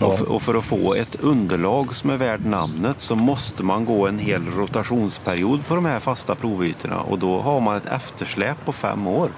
Ja. 0.00 0.06
Och, 0.06 0.18
för, 0.18 0.32
och 0.32 0.42
för 0.42 0.54
att 0.54 0.64
få 0.64 0.94
ett 0.94 1.16
underlag 1.20 1.94
som 1.94 2.10
är 2.10 2.16
värd 2.16 2.44
namnet 2.44 3.00
så 3.00 3.16
måste 3.16 3.62
man 3.62 3.84
gå 3.84 4.06
en 4.06 4.18
hel 4.18 4.46
rotationsperiod 4.46 5.66
på 5.66 5.74
de 5.74 5.84
här 5.84 6.00
fasta 6.00 6.34
provytorna 6.34 7.00
och 7.00 7.18
då 7.18 7.40
har 7.40 7.60
man 7.60 7.76
ett 7.76 7.86
eftersläp 7.86 8.64
på 8.64 8.72
fem 8.72 9.06
år. 9.06 9.30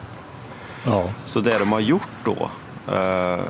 Ja. 0.84 1.04
Så 1.24 1.40
det 1.40 1.58
de 1.58 1.72
har 1.72 1.80
gjort 1.80 2.08
då, 2.24 2.50
eh, 2.92 3.40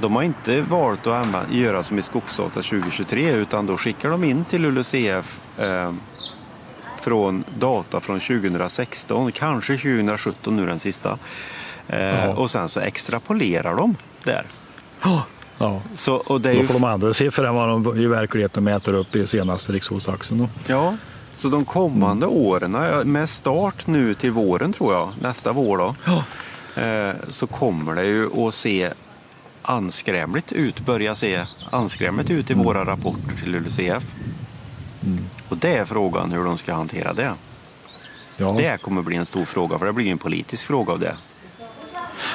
de 0.00 0.16
har 0.16 0.22
inte 0.22 0.60
valt 0.60 1.06
att 1.06 1.12
använda, 1.12 1.52
göra 1.52 1.82
som 1.82 1.98
i 1.98 2.02
Skogsdata 2.02 2.62
2023 2.62 3.30
utan 3.32 3.66
då 3.66 3.76
skickar 3.76 4.10
de 4.10 4.24
in 4.24 4.44
till 4.44 4.62
LULUCF 4.62 5.40
eh, 5.58 5.92
från 7.00 7.44
data 7.58 8.00
från 8.00 8.20
2016, 8.20 9.32
kanske 9.32 9.72
2017 9.76 10.56
nu 10.56 10.66
den 10.66 10.78
sista. 10.78 11.18
Eh, 11.88 12.24
och 12.30 12.50
sen 12.50 12.68
så 12.68 12.80
extrapolerar 12.80 13.76
de 13.76 13.96
där. 14.24 14.44
ja. 15.58 15.80
Så, 15.94 16.14
och 16.16 16.40
det 16.40 16.50
är 16.50 16.54
Då 16.54 16.60
ju 16.60 16.66
får 16.66 16.74
de 16.74 16.84
andra 16.84 17.14
siffror 17.14 17.46
än 17.46 17.54
vad 17.54 17.68
de 17.68 18.00
i 18.00 18.06
verkligheten 18.06 18.64
mäter 18.64 18.94
upp 18.94 19.16
i 19.16 19.26
senaste 19.26 19.72
rikshovsaxeln. 19.72 20.38
då. 20.40 20.48
Ja, 20.66 20.96
så 21.34 21.48
de 21.48 21.64
kommande 21.64 22.26
åren, 22.26 22.74
ja, 22.74 23.04
med 23.04 23.28
start 23.28 23.86
nu 23.86 24.14
till 24.14 24.30
våren 24.30 24.72
tror 24.72 24.94
jag, 24.94 25.12
nästa 25.20 25.52
vår 25.52 25.78
då, 25.78 25.94
Ja. 26.04 26.24
eh, 26.82 27.14
så 27.28 27.46
kommer 27.46 27.94
det 27.94 28.04
ju 28.06 28.46
att 28.46 28.54
se 28.54 28.90
anskrämligt 29.66 30.52
ut, 30.52 30.80
börja 30.80 31.14
se 31.14 31.46
anskrämligt 31.70 32.30
ut 32.30 32.50
i 32.50 32.54
våra 32.54 32.84
rapporter 32.84 33.36
till 33.42 33.52
LULUCF. 33.52 34.04
Och 35.48 35.56
det 35.56 35.74
är 35.74 35.84
frågan 35.84 36.32
hur 36.32 36.44
de 36.44 36.58
ska 36.58 36.74
hantera 36.74 37.12
det. 37.12 37.32
Ja. 38.36 38.54
Det 38.58 38.82
kommer 38.82 39.02
bli 39.02 39.16
en 39.16 39.26
stor 39.26 39.44
fråga, 39.44 39.78
för 39.78 39.86
det 39.86 39.92
blir 39.92 40.10
en 40.10 40.18
politisk 40.18 40.66
fråga 40.66 40.92
av 40.92 41.00
det. 41.00 41.14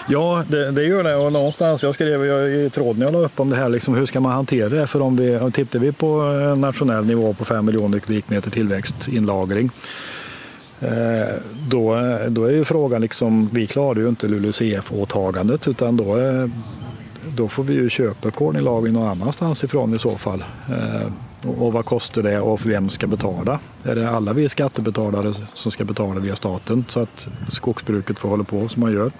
Ja, 0.08 0.44
det, 0.48 0.72
det 0.72 0.84
gör 0.84 1.04
det. 1.04 1.16
Och 1.16 1.34
någonstans, 1.34 1.84
jag 1.84 1.94
skrev 1.94 2.26
i 2.26 2.70
tråden 2.70 3.02
jag 3.02 3.14
la 3.14 3.20
upp 3.20 3.40
om 3.40 3.50
det 3.50 3.56
här, 3.56 3.70
liksom, 3.70 3.96
hur 3.96 4.06
ska 4.06 4.20
man 4.20 4.32
hantera 4.32 4.70
det? 4.70 4.88
För 4.88 5.02
om 5.02 5.16
vi, 5.16 5.52
tittar 5.54 5.80
vi 5.80 5.92
på 5.92 6.08
en 6.22 6.62
nationell 6.62 7.06
nivå 7.06 7.34
på 7.34 7.46
5 7.46 7.66
miljoner 7.66 8.00
kubikmeter 8.00 8.52
tillväxtinlagring, 8.52 9.70
eh, 10.80 10.90
då, 11.68 11.96
då 12.30 12.44
är 12.44 12.52
ju 12.52 12.66
frågan, 12.66 13.02
liksom, 13.02 13.50
vi 13.54 13.68
klarar 13.68 14.00
ju 14.00 14.10
inte 14.10 14.28
LULUCF-åtagandet 14.28 15.68
utan 15.68 15.98
då, 15.98 16.18
då 17.36 17.48
får 17.48 17.64
vi 17.64 17.74
ju 17.74 17.90
köpa 17.90 18.32
kolinlagring 18.32 18.94
någon 18.94 19.08
annanstans 19.08 19.64
ifrån 19.64 19.96
i 19.96 20.00
så 20.00 20.18
fall. 20.18 20.44
Eh, 20.70 21.12
och, 21.50 21.74
vad 21.74 21.86
kostar 21.86 22.24
det 22.24 22.40
och 22.40 22.66
vem 22.66 22.90
ska 22.90 23.08
betala? 23.08 23.60
Är 23.84 23.96
det 23.96 24.10
alla 24.10 24.34
vi 24.34 24.50
skattebetalare 24.50 25.34
som 25.54 25.72
ska 25.72 25.84
betala 25.84 26.20
via 26.20 26.36
staten 26.36 26.86
så 26.90 27.00
att 27.00 27.28
skogsbruket 27.52 28.20
får 28.20 28.30
hålla 28.30 28.44
på 28.44 28.70
som 28.70 28.80
man 28.80 28.94
gör? 28.94 29.12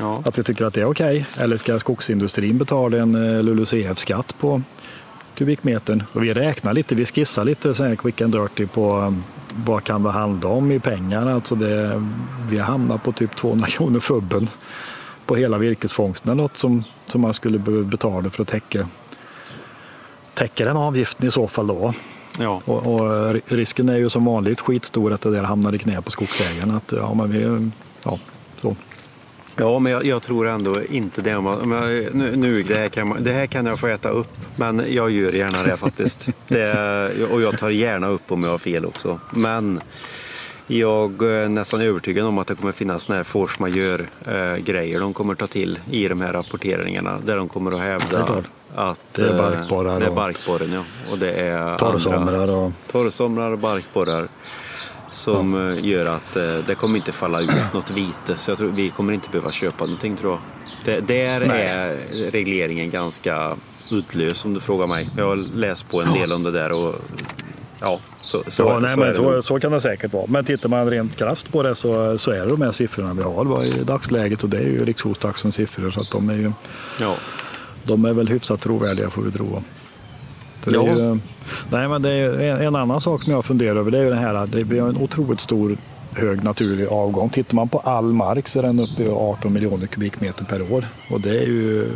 Ja. 0.00 0.22
Att 0.24 0.38
vi 0.38 0.42
tycker 0.42 0.64
att 0.64 0.74
det 0.74 0.80
är 0.80 0.90
okej. 0.90 1.26
Okay. 1.32 1.44
Eller 1.44 1.56
ska 1.56 1.78
skogsindustrin 1.78 2.58
betala 2.58 2.96
en 2.96 3.14
eh, 3.14 3.42
LULUCF-skatt 3.42 4.34
på 4.38 4.62
kubikmetern? 5.34 6.02
Och 6.12 6.22
vi 6.22 6.34
räknar 6.34 6.74
lite, 6.74 6.94
vi 6.94 7.06
skissar 7.06 7.44
lite 7.44 7.74
så 7.74 7.84
här 7.84 7.96
quick 7.96 8.20
and 8.20 8.32
dirty 8.32 8.66
på 8.66 8.96
um, 8.96 9.24
vad 9.50 9.84
kan 9.84 10.02
det 10.02 10.10
handla 10.10 10.48
om 10.48 10.72
i 10.72 10.78
pengar. 10.78 11.26
Alltså 11.26 11.54
det, 11.54 12.04
vi 12.50 12.58
hamnar 12.58 12.98
på 12.98 13.12
typ 13.12 13.36
200 13.36 13.66
kronor 13.66 14.00
fubben 14.00 14.48
på 15.28 15.36
hela 15.36 15.58
virkesfångsten. 15.58 16.36
Något 16.36 16.56
som, 16.56 16.84
som 17.06 17.20
man 17.20 17.34
skulle 17.34 17.58
behöva 17.58 17.84
betala 17.84 18.30
för 18.30 18.42
att 18.42 18.48
täcka, 18.48 18.88
täcka 20.34 20.64
den 20.64 20.76
avgiften 20.76 21.28
i 21.28 21.30
så 21.30 21.48
fall 21.48 21.66
då. 21.66 21.94
Ja. 22.38 22.62
Och, 22.64 22.94
och, 22.94 23.34
risken 23.46 23.88
är 23.88 23.96
ju 23.96 24.10
som 24.10 24.24
vanligt 24.24 24.60
skitstor 24.60 25.12
att 25.12 25.20
det 25.20 25.30
där 25.30 25.42
hamnar 25.42 25.74
i 25.74 25.78
knä 25.78 26.02
på 26.02 26.10
skogsägarna. 26.10 26.76
Att, 26.76 26.92
ja, 26.92 27.14
men 27.14 27.32
vi, 27.32 27.70
ja, 28.04 28.18
så. 28.60 28.76
Ja, 29.56 29.78
men 29.78 29.92
jag, 29.92 30.04
jag, 30.04 30.22
tror 30.22 30.48
ändå 30.48 30.84
inte 30.84 31.22
det. 31.22 31.40
Nu, 31.40 32.36
nu, 32.36 32.62
det, 32.62 32.74
här 32.74 32.88
kan, 32.88 33.16
det 33.20 33.32
här 33.32 33.46
kan 33.46 33.66
jag 33.66 33.80
få 33.80 33.86
äta 33.86 34.08
upp, 34.08 34.36
men 34.56 34.82
jag 34.88 35.10
gör 35.10 35.32
gärna 35.32 35.62
det 35.62 35.76
faktiskt. 35.76 36.28
Det, 36.48 37.28
och 37.30 37.42
jag 37.42 37.58
tar 37.58 37.70
gärna 37.70 38.08
upp 38.08 38.32
om 38.32 38.44
jag 38.44 38.50
har 38.50 38.58
fel 38.58 38.86
också. 38.86 39.20
Men 39.30 39.80
jag 40.68 41.22
är 41.22 41.48
nästan 41.48 41.80
övertygad 41.80 42.26
om 42.26 42.38
att 42.38 42.46
det 42.46 42.54
kommer 42.54 42.72
finnas 42.72 43.02
sådana 43.02 43.18
här 43.18 43.24
force 43.24 43.62
majeure-grejer 43.62 44.94
eh, 44.94 45.00
de 45.00 45.14
kommer 45.14 45.34
ta 45.34 45.46
till 45.46 45.78
i 45.90 46.08
de 46.08 46.20
här 46.20 46.32
rapporteringarna 46.32 47.18
där 47.24 47.36
de 47.36 47.48
kommer 47.48 47.72
att 47.72 47.80
hävda 47.80 48.42
att 48.74 49.00
det 49.12 49.28
är 49.28 49.38
barkborrar. 49.38 49.92
Eh, 49.92 49.98
det 49.98 50.06
är 50.06 50.10
barkborren, 50.10 50.72
ja. 50.72 50.84
Och 51.10 51.18
det 51.18 51.32
är 51.32 51.78
torrsomrar 51.78 52.50
och... 52.50 52.72
torrsomrar 52.90 53.50
och 53.50 53.58
barkborrar 53.58 54.28
som. 55.10 55.70
Eh, 55.70 55.86
gör 55.86 56.06
att 56.06 56.34
det 56.66 56.74
kommer 56.74 56.96
inte 56.96 57.12
falla 57.12 57.40
ut 57.40 57.50
något 57.74 57.90
vite. 57.90 58.36
Så 58.38 58.50
jag 58.50 58.58
tror 58.58 58.70
vi 58.70 58.90
kommer 58.90 59.12
inte 59.12 59.28
behöva 59.30 59.50
köpa 59.50 59.84
någonting 59.84 60.16
tror 60.16 60.32
jag. 60.32 60.40
Det, 60.84 61.00
där 61.00 61.46
Nej. 61.46 61.66
är 61.66 61.96
regleringen 62.30 62.90
ganska 62.90 63.56
uddlös 63.90 64.44
om 64.44 64.54
du 64.54 64.60
frågar 64.60 64.86
mig. 64.86 65.08
Jag 65.16 65.24
har 65.24 65.36
läst 65.36 65.90
på 65.90 66.02
en 66.02 66.12
del 66.12 66.32
om 66.32 66.42
det 66.42 66.50
där 66.50 66.72
och 66.72 66.94
Ja, 67.80 68.00
så, 68.18 68.42
så, 68.48 68.62
ja, 68.62 68.78
nej, 68.78 68.90
så, 68.90 69.00
men 69.00 69.14
så, 69.14 69.42
så, 69.42 69.60
kan 69.60 69.72
det 69.72 69.80
säkert 69.80 70.12
vara. 70.12 70.26
Men 70.28 70.44
tittar 70.44 70.68
man 70.68 70.90
rent 70.90 71.16
krasst 71.16 71.52
på 71.52 71.62
det 71.62 71.74
så, 71.74 72.18
så 72.18 72.30
är 72.30 72.40
det 72.40 72.46
de 72.46 72.62
här 72.62 72.72
siffrorna 72.72 73.14
vi 73.14 73.22
har 73.22 73.64
i 73.64 73.84
dagsläget 73.84 74.42
och 74.42 74.48
det 74.48 74.56
är 74.56 74.62
ju 74.62 74.84
Riksskogstaxens 74.84 75.54
siffror 75.54 75.90
så 75.90 76.00
att 76.00 76.10
de 76.10 76.30
är 76.30 76.34
ju 76.34 76.52
ja. 77.00 77.14
de 77.82 78.04
är 78.04 78.12
väl 78.12 78.28
hyfsat 78.28 78.60
trovärdiga 78.60 79.10
får 79.10 79.22
vi 79.22 79.30
tro. 79.30 79.62
Ja. 80.64 80.86
Ju, 80.86 81.18
nej, 81.70 81.88
men 81.88 82.02
det 82.02 82.10
är 82.10 82.40
en, 82.40 82.60
en, 82.62 82.76
annan 82.76 83.00
sak 83.00 83.22
som 83.22 83.32
jag 83.32 83.44
funderar 83.44 83.76
över 83.76 83.90
det 83.90 83.98
är 83.98 84.02
ju 84.02 84.10
det 84.10 84.16
här 84.16 84.34
att 84.34 84.54
vi 84.54 84.78
har 84.78 84.88
en 84.88 84.96
otroligt 84.96 85.40
stor 85.40 85.76
hög 86.12 86.44
naturlig 86.44 86.86
avgång. 86.86 87.30
Tittar 87.30 87.54
man 87.54 87.68
på 87.68 87.78
all 87.78 88.04
mark 88.04 88.48
så 88.48 88.58
är 88.58 88.62
den 88.62 88.80
uppe 88.80 89.02
i 89.02 89.08
18 89.08 89.52
miljoner 89.52 89.86
kubikmeter 89.86 90.44
per 90.44 90.72
år 90.72 90.84
och 91.10 91.20
det 91.20 91.30
är 91.30 91.46
ju, 91.46 91.88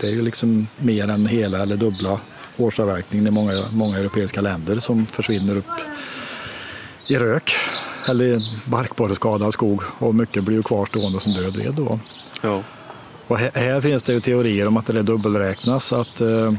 det 0.00 0.06
är 0.06 0.10
ju 0.10 0.22
liksom 0.22 0.66
mer 0.78 1.08
än 1.08 1.26
hela 1.26 1.62
eller 1.62 1.76
dubbla 1.76 2.20
årsavverkningen 2.60 3.26
i 3.26 3.30
många, 3.30 3.52
många 3.72 3.98
europeiska 3.98 4.40
länder 4.40 4.80
som 4.80 5.06
försvinner 5.06 5.56
upp 5.56 5.64
i 7.08 7.16
rök 7.16 7.52
eller 8.08 8.38
barkborreskadad 8.70 9.52
skog 9.52 9.82
och 9.98 10.14
mycket 10.14 10.44
blir 10.44 10.56
ju 10.56 10.62
kvar 10.62 10.86
stående 10.86 11.20
som 11.20 11.32
död 11.32 11.56
ved 11.56 11.74
då. 11.74 11.98
Ja. 12.42 12.62
Och 13.26 13.38
här, 13.38 13.50
här, 13.54 13.80
finns 13.80 14.02
det 14.02 14.12
ju 14.12 14.20
teorier 14.20 14.66
om 14.66 14.76
att 14.76 14.86
det 14.86 15.02
dubbelräknas 15.02 15.92
att 15.92 16.20
eh, 16.20 16.52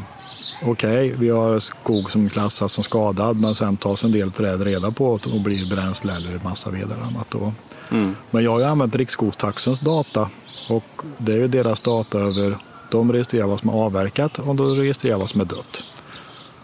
okej, 0.64 0.70
okay, 0.70 1.14
vi 1.14 1.30
har 1.30 1.60
skog 1.60 2.12
som 2.12 2.30
klassas 2.30 2.74
som 2.74 2.84
skadad 2.84 3.42
men 3.42 3.56
sen 3.56 3.78
tas 3.78 4.04
en 4.04 4.12
del 4.12 4.32
träd 4.32 4.62
reda 4.62 4.92
på 4.92 5.06
och 5.06 5.42
blir 5.44 5.76
bränsle 5.76 6.16
eller 6.16 6.40
massaved 6.44 6.84
eller 6.84 7.04
annat. 7.04 7.28
Då. 7.30 7.54
Mm. 7.92 8.16
Men 8.32 8.44
jag 8.44 8.52
har 8.52 8.60
ju 8.60 8.66
använt 8.66 8.96
Riksskogstaxens 8.96 9.80
data 9.80 10.30
och 10.70 11.02
det 11.18 11.34
är 11.34 11.38
ju 11.38 11.48
deras 11.48 11.80
data 11.80 12.20
över 12.20 12.58
de 12.92 13.12
registrerar 13.12 13.48
vad 13.48 13.60
som 13.60 13.70
är 13.70 13.74
avverkat 13.74 14.40
och 14.40 14.56
de 14.56 14.76
registrerar 14.76 15.18
vad 15.18 15.30
som 15.30 15.42
är 15.42 15.46
dött. 15.46 15.84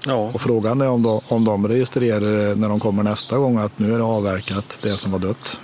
Ja. 0.06 0.32
Och 0.34 0.42
frågan 0.42 0.82
är 0.82 0.88
om 0.88 1.04
de, 1.04 1.22
om 1.28 1.46
de 1.46 1.68
registrerar 1.68 2.56
när 2.56 2.70
de 2.70 2.80
kommer 2.80 3.04
nästa 3.04 3.38
gång 3.38 3.58
att 3.58 3.80
nu 3.80 3.94
är 3.94 3.98
det 3.98 4.04
avverkat 4.04 4.80
det 4.84 4.98
som 4.98 5.12
var 5.12 5.20
dött 5.20 5.58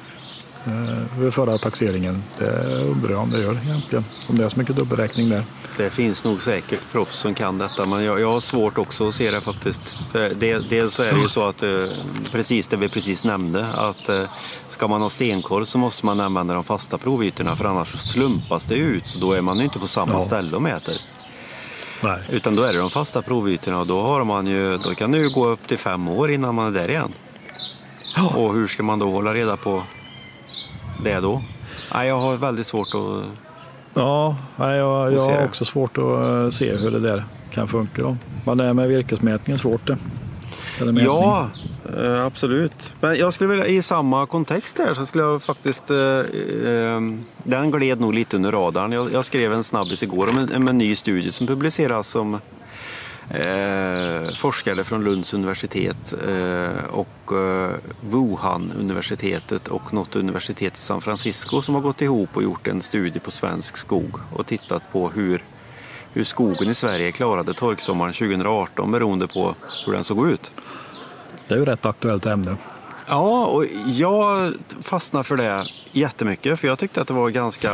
vid 1.19 1.33
förra 1.33 1.57
taxeringen. 1.57 2.23
Det 2.37 2.65
undrar 2.91 3.11
jag 3.11 3.19
om 3.19 3.29
det 3.29 3.41
gör 3.41 3.57
egentligen. 3.63 4.05
Om 4.27 4.37
det 4.37 4.45
är 4.45 4.49
så 4.49 4.59
mycket 4.59 4.75
dubbelräkning 4.75 5.29
där. 5.29 5.43
Det 5.77 5.89
finns 5.89 6.23
nog 6.23 6.41
säkert 6.41 6.79
proffs 6.91 7.15
som 7.15 7.33
kan 7.33 7.57
detta 7.57 7.85
men 7.85 8.03
jag, 8.03 8.19
jag 8.19 8.33
har 8.33 8.39
svårt 8.39 8.77
också 8.77 9.07
att 9.07 9.13
se 9.13 9.31
det 9.31 9.41
faktiskt. 9.41 9.97
För 10.11 10.29
det, 10.29 10.69
dels 10.69 10.99
är 10.99 11.13
det 11.13 11.19
ju 11.19 11.27
så 11.27 11.47
att, 11.47 11.63
eh, 11.63 11.85
precis 12.31 12.67
det 12.67 12.77
vi 12.77 12.89
precis 12.89 13.23
nämnde, 13.23 13.65
att 13.65 14.09
eh, 14.09 14.23
ska 14.67 14.87
man 14.87 15.01
ha 15.01 15.09
stenkoll 15.09 15.65
så 15.65 15.77
måste 15.77 16.05
man 16.05 16.19
använda 16.19 16.53
de 16.53 16.63
fasta 16.63 16.97
provytorna 16.97 17.55
för 17.55 17.65
annars 17.65 17.87
slumpas 17.87 18.65
det 18.65 18.75
ut 18.75 19.07
så 19.07 19.19
då 19.19 19.33
är 19.33 19.41
man 19.41 19.57
ju 19.57 19.63
inte 19.63 19.79
på 19.79 19.87
samma 19.87 20.13
ja. 20.13 20.21
ställe 20.21 20.55
och 20.55 20.61
mäter. 20.61 20.97
Nej. 22.01 22.19
Utan 22.29 22.55
då 22.55 22.63
är 22.63 22.73
det 22.73 22.79
de 22.79 22.89
fasta 22.89 23.21
provytorna 23.21 23.79
och 23.79 23.87
då, 23.87 24.01
har 24.01 24.23
man 24.23 24.47
ju, 24.47 24.77
då 24.77 24.95
kan 24.95 25.11
det 25.11 25.17
ju 25.17 25.29
gå 25.29 25.47
upp 25.47 25.67
till 25.67 25.77
fem 25.77 26.07
år 26.07 26.31
innan 26.31 26.55
man 26.55 26.67
är 26.67 26.79
där 26.79 26.89
igen. 26.89 27.13
Ja. 28.15 28.27
Och 28.27 28.53
hur 28.53 28.67
ska 28.67 28.83
man 28.83 28.99
då 28.99 29.11
hålla 29.11 29.33
reda 29.33 29.57
på 29.57 29.83
det 31.03 31.19
då? 31.19 31.41
Nej, 31.93 32.07
jag 32.07 32.19
har 32.19 32.37
väldigt 32.37 32.67
svårt 32.67 32.87
att 32.95 33.37
Ja, 33.93 34.35
jag, 34.57 35.13
jag 35.13 35.19
har 35.19 35.45
också 35.45 35.65
svårt 35.65 35.97
att 35.97 36.03
eh, 36.03 36.49
se 36.49 36.77
hur 36.77 36.91
det 36.91 36.99
där 36.99 37.25
kan 37.51 37.67
funka. 37.67 38.01
Då. 38.01 38.17
Men 38.45 38.57
det 38.57 38.65
är 38.65 38.73
med 38.73 38.87
virkesmätningen 38.87 39.59
svårt 39.59 39.87
det. 39.87 39.97
Ja, 41.05 41.49
eh, 41.97 42.25
absolut. 42.25 42.93
Men 42.99 43.15
jag 43.15 43.33
skulle 43.33 43.49
vilja, 43.49 43.67
i 43.67 43.81
samma 43.81 44.25
kontext 44.25 44.77
där 44.77 44.93
så 44.93 45.05
skulle 45.05 45.23
jag 45.23 45.43
faktiskt, 45.43 45.89
eh, 45.89 45.97
eh, 45.97 47.01
den 47.43 47.71
gled 47.71 48.01
nog 48.01 48.13
lite 48.13 48.35
under 48.35 48.51
radarn. 48.51 48.91
Jag, 48.91 49.13
jag 49.13 49.25
skrev 49.25 49.53
en 49.53 49.63
snabbis 49.63 50.03
igår 50.03 50.29
om 50.29 50.37
en, 50.37 50.55
om 50.55 50.67
en 50.67 50.77
ny 50.77 50.95
studie 50.95 51.31
som 51.31 51.47
publiceras 51.47 52.07
som 52.07 52.39
eh, 53.29 54.35
forskare 54.35 54.83
från 54.83 55.03
Lunds 55.03 55.33
universitet 55.33 56.13
eh, 56.27 56.85
och 56.89 57.37
eh, 57.37 57.71
Wuhan-universitetet 58.01 59.67
och 59.67 59.93
något 59.93 60.15
universitet 60.15 60.77
i 60.77 60.81
San 60.81 61.01
Francisco 61.01 61.61
som 61.61 61.75
har 61.75 61.81
gått 61.81 62.01
ihop 62.01 62.29
och 62.33 62.43
gjort 62.43 62.67
en 62.67 62.81
studie 62.81 63.19
på 63.19 63.31
svensk 63.31 63.77
skog 63.77 64.15
och 64.33 64.45
tittat 64.45 64.91
på 64.91 65.09
hur, 65.09 65.43
hur 66.13 66.23
skogen 66.23 66.69
i 66.69 66.75
Sverige 66.75 67.11
klarade 67.11 67.53
torksommaren 67.53 68.13
2018 68.13 68.91
beroende 68.91 69.27
på 69.27 69.55
hur 69.85 69.93
den 69.93 70.03
såg 70.03 70.29
ut. 70.29 70.51
Det 71.47 71.53
är 71.53 71.57
ju 71.57 71.65
rätt 71.65 71.85
aktuellt 71.85 72.25
ämne. 72.25 72.55
Ja, 73.07 73.45
och 73.45 73.65
jag 73.85 74.53
fastnade 74.81 75.23
för 75.23 75.35
det 75.35 75.65
jättemycket 75.91 76.59
för 76.59 76.67
jag 76.67 76.79
tyckte 76.79 77.01
att 77.01 77.07
det 77.07 77.13
var 77.13 77.29
ganska 77.29 77.73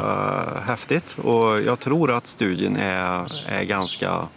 häftigt 0.66 1.18
och 1.20 1.62
jag 1.62 1.80
tror 1.80 2.12
att 2.12 2.28
studien 2.28 2.78
är, 2.78 3.32
är 3.48 3.64
ganska 3.64 4.28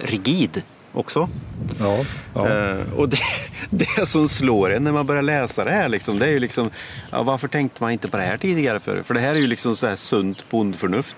rigid 0.00 0.62
också. 0.92 1.28
Ja, 1.78 2.04
ja. 2.34 2.48
Uh, 2.48 2.92
och 2.96 3.08
det, 3.08 3.18
det 3.70 4.06
som 4.06 4.28
slår 4.28 4.72
en 4.72 4.84
när 4.84 4.92
man 4.92 5.06
börjar 5.06 5.22
läsa 5.22 5.64
det 5.64 5.70
här, 5.70 5.88
liksom, 5.88 6.18
det 6.18 6.26
är 6.26 6.30
ju 6.30 6.38
liksom, 6.38 6.70
ja, 7.10 7.22
varför 7.22 7.48
tänkte 7.48 7.82
man 7.82 7.92
inte 7.92 8.08
på 8.08 8.16
det 8.16 8.22
här 8.22 8.36
tidigare? 8.36 8.80
För, 8.80 9.02
för 9.02 9.14
det 9.14 9.20
här 9.20 9.30
är 9.30 9.38
ju 9.38 9.46
liksom 9.46 9.76
så 9.76 9.86
här 9.86 9.96
sunt 9.96 10.50
bondförnuft. 10.50 11.16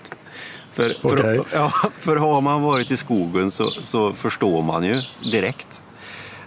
För, 0.73 1.05
okay. 1.05 1.17
för, 1.17 1.45
ja, 1.53 1.71
för 1.99 2.15
har 2.15 2.41
man 2.41 2.61
varit 2.61 2.91
i 2.91 2.97
skogen 2.97 3.51
så, 3.51 3.65
så 3.69 4.13
förstår 4.13 4.61
man 4.61 4.83
ju 4.83 5.01
direkt 5.31 5.81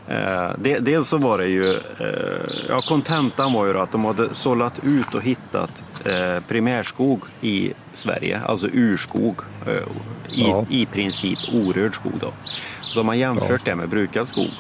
Eh, 0.09 0.51
dels 0.81 1.09
så 1.09 1.19
var 1.19 1.39
det 1.39 1.47
ju, 1.47 1.75
eh, 1.75 2.67
ja 2.69 2.81
kontentan 2.81 3.53
var 3.53 3.67
ju 3.67 3.79
att 3.79 3.93
de 3.93 4.05
hade 4.05 4.35
sållat 4.35 4.81
ut 4.85 5.15
och 5.15 5.23
hittat 5.23 5.85
eh, 6.07 6.43
primärskog 6.49 7.23
i 7.41 7.73
Sverige, 7.93 8.41
alltså 8.47 8.69
urskog. 8.73 9.41
Eh, 9.67 9.73
i, 10.33 10.43
ja. 10.43 10.67
I 10.69 10.87
princip 10.87 11.39
orörd 11.53 11.95
skog 11.95 12.13
då. 12.21 12.33
Så 12.81 13.03
man 13.03 13.19
jämfört 13.19 13.63
ja. 13.65 13.71
det 13.71 13.77
med 13.77 13.89
brukad 13.89 14.29
skog. 14.29 14.51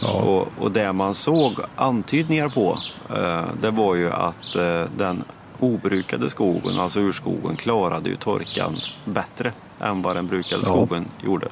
Ja. 0.00 0.12
Och, 0.12 0.48
och 0.58 0.72
det 0.72 0.92
man 0.92 1.14
såg 1.14 1.60
antydningar 1.76 2.48
på, 2.48 2.78
eh, 3.10 3.44
det 3.60 3.70
var 3.70 3.94
ju 3.94 4.12
att 4.12 4.56
eh, 4.56 4.84
den 4.96 5.24
obrukade 5.58 6.30
skogen, 6.30 6.80
alltså 6.80 7.00
urskogen, 7.00 7.56
klarade 7.56 8.10
ju 8.10 8.16
torkan 8.16 8.74
bättre 9.04 9.52
än 9.80 10.02
vad 10.02 10.16
den 10.16 10.26
brukade 10.26 10.64
skogen 10.64 11.04
gjorde. 11.22 11.48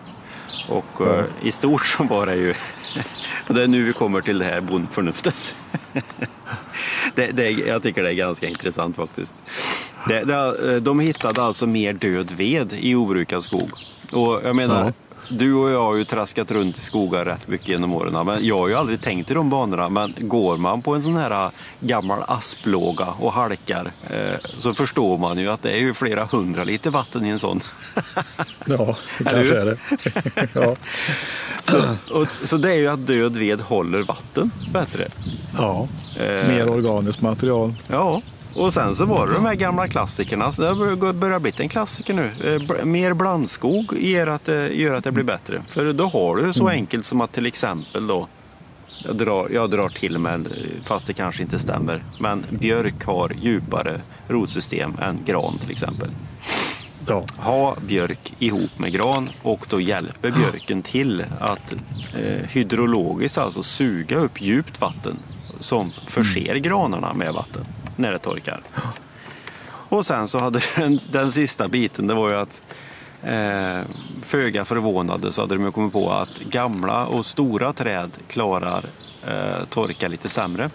Och 0.68 1.00
uh, 1.00 1.24
i 1.42 1.52
stort 1.52 1.86
så 1.86 2.04
var 2.04 2.26
det 2.26 2.34
ju, 2.34 2.54
det 3.48 3.62
är 3.62 3.68
nu 3.68 3.82
vi 3.82 3.92
kommer 3.92 4.20
till 4.20 4.38
det 4.38 4.44
här 4.44 4.60
bondförnuftet. 4.60 5.54
det, 7.14 7.26
det, 7.26 7.50
jag 7.50 7.82
tycker 7.82 8.02
det 8.02 8.08
är 8.08 8.14
ganska 8.14 8.48
intressant 8.48 8.96
faktiskt. 8.96 9.34
Det, 10.08 10.24
det, 10.24 10.74
eh, 10.74 10.82
de 10.82 11.00
hittade 11.00 11.42
alltså 11.42 11.66
mer 11.66 11.92
död 11.92 12.32
ved 12.32 12.72
i 12.72 12.94
obrukad 12.94 13.44
skog. 13.44 13.70
Och 14.12 14.40
jag 14.44 14.56
menar, 14.56 14.80
mm. 14.80 14.92
Du 15.28 15.54
och 15.54 15.70
jag 15.70 15.82
har 15.84 15.96
ju 15.96 16.04
traskat 16.04 16.50
runt 16.50 16.78
i 16.78 16.80
skogar 16.80 17.24
rätt 17.24 17.48
mycket 17.48 17.68
genom 17.68 17.92
åren. 17.92 18.26
Men 18.26 18.46
jag 18.46 18.58
har 18.58 18.68
ju 18.68 18.74
aldrig 18.74 19.00
tänkt 19.00 19.30
i 19.30 19.34
de 19.34 19.50
banorna. 19.50 19.88
Men 19.88 20.14
går 20.18 20.56
man 20.56 20.82
på 20.82 20.94
en 20.94 21.02
sån 21.02 21.16
här 21.16 21.44
äh, 21.44 21.50
gammal 21.80 22.22
asplåga 22.28 23.06
och 23.06 23.32
halkar 23.32 23.90
eh, 24.10 24.40
så 24.58 24.74
förstår 24.74 25.18
man 25.18 25.38
ju 25.38 25.48
att 25.48 25.62
det 25.62 25.70
är 25.70 25.78
ju 25.78 25.94
flera 25.94 26.24
hundra 26.24 26.64
liter 26.64 26.90
vatten 26.90 27.26
i 27.26 27.28
en 27.28 27.38
sån. 27.38 27.60
ja, 28.66 28.96
det 29.18 29.24
kanske 29.24 29.60
är 29.60 29.64
det. 29.64 29.78
ja. 30.60 30.76
så, 31.62 31.96
och, 32.10 32.26
så 32.42 32.56
det 32.56 32.70
är 32.70 32.76
ju 32.76 32.88
att 32.88 33.06
död 33.06 33.36
ved 33.36 33.60
håller 33.60 34.02
vatten 34.02 34.50
bättre. 34.72 35.08
Ja, 35.58 35.88
eh, 36.16 36.48
mer 36.48 36.68
organiskt 36.68 37.20
material. 37.20 37.74
Ja, 37.86 38.22
Och 38.56 38.72
sen 38.72 38.94
så 38.94 39.04
var 39.04 39.26
det 39.26 39.32
de 39.32 39.46
här 39.46 39.54
gamla 39.54 39.88
klassikerna. 39.88 40.52
Så 40.52 40.62
det 40.62 40.68
har 40.68 41.12
börjat 41.12 41.42
bli 41.42 41.52
en 41.56 41.68
klassiker 41.68 42.14
nu. 42.14 42.30
Eh, 42.44 42.84
mer 42.84 43.14
blandskog 43.14 43.98
gör 43.98 44.26
att, 44.26 44.44
det, 44.44 44.68
gör 44.68 44.96
att 44.96 45.04
det 45.04 45.12
blir 45.12 45.24
bättre. 45.24 45.62
För 45.68 45.92
då 45.92 46.06
har 46.06 46.36
du 46.36 46.52
så 46.52 46.62
mm. 46.62 46.72
enkelt 46.72 47.04
som 47.04 47.20
att 47.20 47.32
till 47.32 47.46
exempel 47.46 48.06
då 48.06 48.28
jag 49.04 49.16
drar, 49.16 49.48
jag 49.52 49.70
drar 49.70 49.88
till 49.88 50.18
med, 50.18 50.48
fast 50.84 51.06
det 51.06 51.12
kanske 51.12 51.42
inte 51.42 51.58
stämmer, 51.58 52.02
men 52.20 52.44
björk 52.50 53.04
har 53.04 53.32
djupare 53.42 54.00
rotsystem 54.28 54.96
än 55.02 55.18
gran 55.24 55.58
till 55.58 55.70
exempel. 55.70 56.10
Ja. 57.06 57.24
Ha 57.36 57.76
björk 57.86 58.34
ihop 58.38 58.78
med 58.78 58.92
gran 58.92 59.30
och 59.42 59.66
då 59.70 59.80
hjälper 59.80 60.30
björken 60.30 60.82
till 60.82 61.24
att 61.40 61.74
eh, 62.14 62.48
hydrologiskt 62.48 63.38
alltså 63.38 63.62
suga 63.62 64.16
upp 64.16 64.42
djupt 64.42 64.80
vatten 64.80 65.16
som 65.58 65.92
förser 66.06 66.50
mm. 66.50 66.62
granarna 66.62 67.14
med 67.14 67.32
vatten 67.32 67.64
när 67.96 68.12
det 68.12 68.18
torkar. 68.18 68.60
Och 69.88 70.06
sen 70.06 70.28
så 70.28 70.38
hade 70.38 70.60
den, 70.76 71.00
den 71.10 71.32
sista 71.32 71.68
biten, 71.68 72.06
det 72.06 72.14
var 72.14 72.30
ju 72.30 72.36
att 72.36 72.60
eh, 73.22 73.80
föga 74.22 74.64
förvånade 74.64 75.32
så 75.32 75.40
hade 75.40 75.56
de 75.56 75.72
kommit 75.72 75.92
på 75.92 76.10
att 76.10 76.38
gamla 76.38 77.06
och 77.06 77.26
stora 77.26 77.72
träd 77.72 78.10
klarar 78.28 78.84
eh, 79.26 79.64
torka 79.68 80.08
lite 80.08 80.28
sämre. 80.28 80.70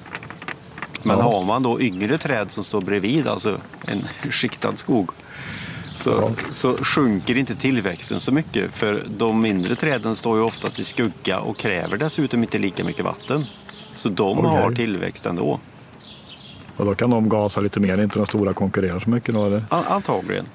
Men 1.04 1.18
ja. 1.18 1.24
har 1.24 1.44
man 1.44 1.64
då 1.64 1.82
yngre 1.82 2.18
träd 2.18 2.52
som 2.52 2.64
står 2.64 2.82
bredvid, 2.82 3.28
alltså 3.28 3.58
en 3.88 4.08
skiktad 4.32 4.78
skog, 4.78 5.12
så, 5.96 6.10
ja. 6.10 6.30
så 6.50 6.78
sjunker 6.78 7.38
inte 7.38 7.56
tillväxten 7.56 8.20
så 8.20 8.32
mycket. 8.32 8.72
För 8.74 9.04
de 9.18 9.42
mindre 9.42 9.76
träden 9.76 10.16
står 10.16 10.38
ju 10.38 10.44
oftast 10.44 10.80
i 10.80 10.84
skugga 10.84 11.40
och 11.40 11.58
kräver 11.58 11.98
dessutom 11.98 12.44
inte 12.44 12.58
lika 12.58 12.84
mycket 12.84 13.06
vatten. 13.06 13.46
Så 13.96 14.10
de 14.10 14.40
okay. 14.40 14.52
har 14.52 14.72
tillväxt 14.72 15.26
ändå. 15.26 15.60
Och 16.82 16.88
då 16.88 16.96
kan 16.96 17.10
de 17.10 17.30
gasa 17.30 17.62
lite 17.62 17.80
mer, 17.80 18.02
inte 18.02 18.20
de 18.20 18.26
stora 18.26 18.54
konkurrerar 18.54 19.00
så 19.00 19.10
mycket 19.10 19.36
då? 19.36 19.46
Eller? 19.46 19.64
Antagligen. 19.70 20.46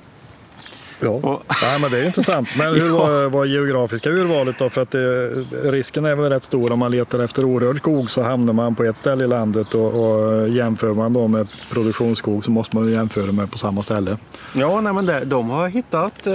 Ja, 1.00 1.08
och... 1.08 1.42
Nej, 1.62 1.80
men 1.80 1.90
det 1.90 1.98
är 1.98 2.06
intressant. 2.06 2.48
Men 2.58 2.74
hur 2.74 2.92
var, 2.98 3.28
var 3.28 3.44
geografiska 3.44 4.10
urvalet 4.10 4.58
då? 4.58 4.70
För 4.70 4.82
att 4.82 4.90
det, 4.90 5.28
risken 5.62 6.06
är 6.06 6.14
väl 6.14 6.30
rätt 6.30 6.44
stor 6.44 6.72
om 6.72 6.78
man 6.78 6.90
letar 6.90 7.18
efter 7.18 7.44
orörd 7.44 7.78
skog 7.78 8.10
så 8.10 8.22
hamnar 8.22 8.52
man 8.52 8.74
på 8.74 8.84
ett 8.84 8.96
ställe 8.96 9.24
i 9.24 9.26
landet 9.26 9.74
och, 9.74 9.86
och 9.86 10.48
jämför 10.48 10.94
man 10.94 11.12
då 11.12 11.28
med 11.28 11.48
produktionsskog 11.70 12.44
så 12.44 12.50
måste 12.50 12.76
man 12.76 12.92
jämföra 12.92 13.32
med 13.32 13.50
på 13.50 13.58
samma 13.58 13.82
ställe. 13.82 14.16
Ja, 14.52 14.80
nej, 14.80 14.92
men 14.92 15.06
det, 15.06 15.24
de 15.24 15.50
har 15.50 15.68
hittat, 15.68 16.26
eh, 16.26 16.34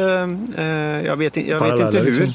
eh 0.66 1.06
jag 1.06 1.18
vet, 1.18 1.38
jag 1.38 1.62
vet 1.62 1.80
inte 1.80 2.00
hur. 2.00 2.12
Liksom. 2.12 2.34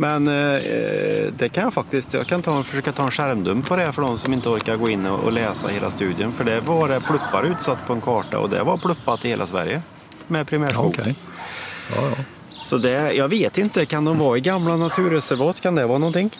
Men 0.00 0.28
eh, 0.28 1.32
det 1.32 1.48
kan 1.52 1.64
jag 1.64 1.74
faktiskt, 1.74 2.14
jag 2.14 2.26
kan 2.26 2.42
ta, 2.42 2.62
försöka 2.62 2.92
ta 2.92 3.04
en 3.04 3.10
skärmdump 3.10 3.68
på 3.68 3.76
det 3.76 3.92
för 3.92 4.02
de 4.02 4.18
som 4.18 4.32
inte 4.32 4.48
orkar 4.48 4.76
gå 4.76 4.88
in 4.88 5.06
och, 5.06 5.24
och 5.24 5.32
läsa 5.32 5.68
hela 5.68 5.90
studien. 5.90 6.32
För 6.32 6.44
det 6.44 6.60
var 6.60 6.88
det 6.88 7.00
pluppar 7.00 7.42
utsatt 7.42 7.86
på 7.86 7.92
en 7.92 8.00
karta 8.00 8.38
och 8.38 8.50
det 8.50 8.62
var 8.62 8.76
pluppat 8.76 9.24
i 9.24 9.28
hela 9.28 9.46
Sverige 9.46 9.82
med 10.26 10.46
primärskog. 10.46 10.86
Okay. 10.86 11.14
Ja, 11.96 12.02
ja. 12.16 12.24
Så 12.62 12.78
det, 12.78 13.12
jag 13.12 13.28
vet 13.28 13.58
inte, 13.58 13.86
kan 13.86 14.04
de 14.04 14.18
vara 14.18 14.38
i 14.38 14.40
gamla 14.40 14.76
naturreservat? 14.76 15.60
Kan 15.60 15.74
det 15.74 15.86
vara 15.86 15.98
någonting? 15.98 16.30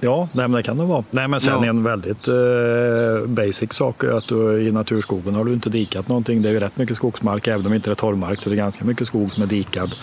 Ja, 0.00 0.28
nej, 0.32 0.48
men 0.48 0.52
det 0.52 0.62
kan 0.62 0.78
det 0.78 0.84
vara. 0.84 1.04
Nej, 1.10 1.28
men 1.28 1.40
sen 1.40 1.62
ja. 1.62 1.68
en 1.68 1.82
väldigt 1.82 2.28
eh, 2.28 3.26
basic 3.26 3.72
sak 3.72 4.04
är 4.04 4.10
att 4.10 4.28
du, 4.28 4.62
i 4.62 4.72
naturskogen 4.72 5.34
har 5.34 5.44
du 5.44 5.52
inte 5.52 5.70
dikat 5.70 6.08
någonting. 6.08 6.42
Det 6.42 6.48
är 6.48 6.52
ju 6.52 6.60
rätt 6.60 6.76
mycket 6.76 6.96
skogsmark, 6.96 7.48
även 7.48 7.66
om 7.66 7.70
det 7.72 7.76
inte 7.76 7.90
är 7.90 7.94
torrmark, 7.94 8.42
så 8.42 8.50
det 8.50 8.54
är 8.54 8.56
ganska 8.56 8.84
mycket 8.84 9.06
skog 9.06 9.32
som 9.32 9.42
är 9.42 9.46
dikad. 9.46 9.94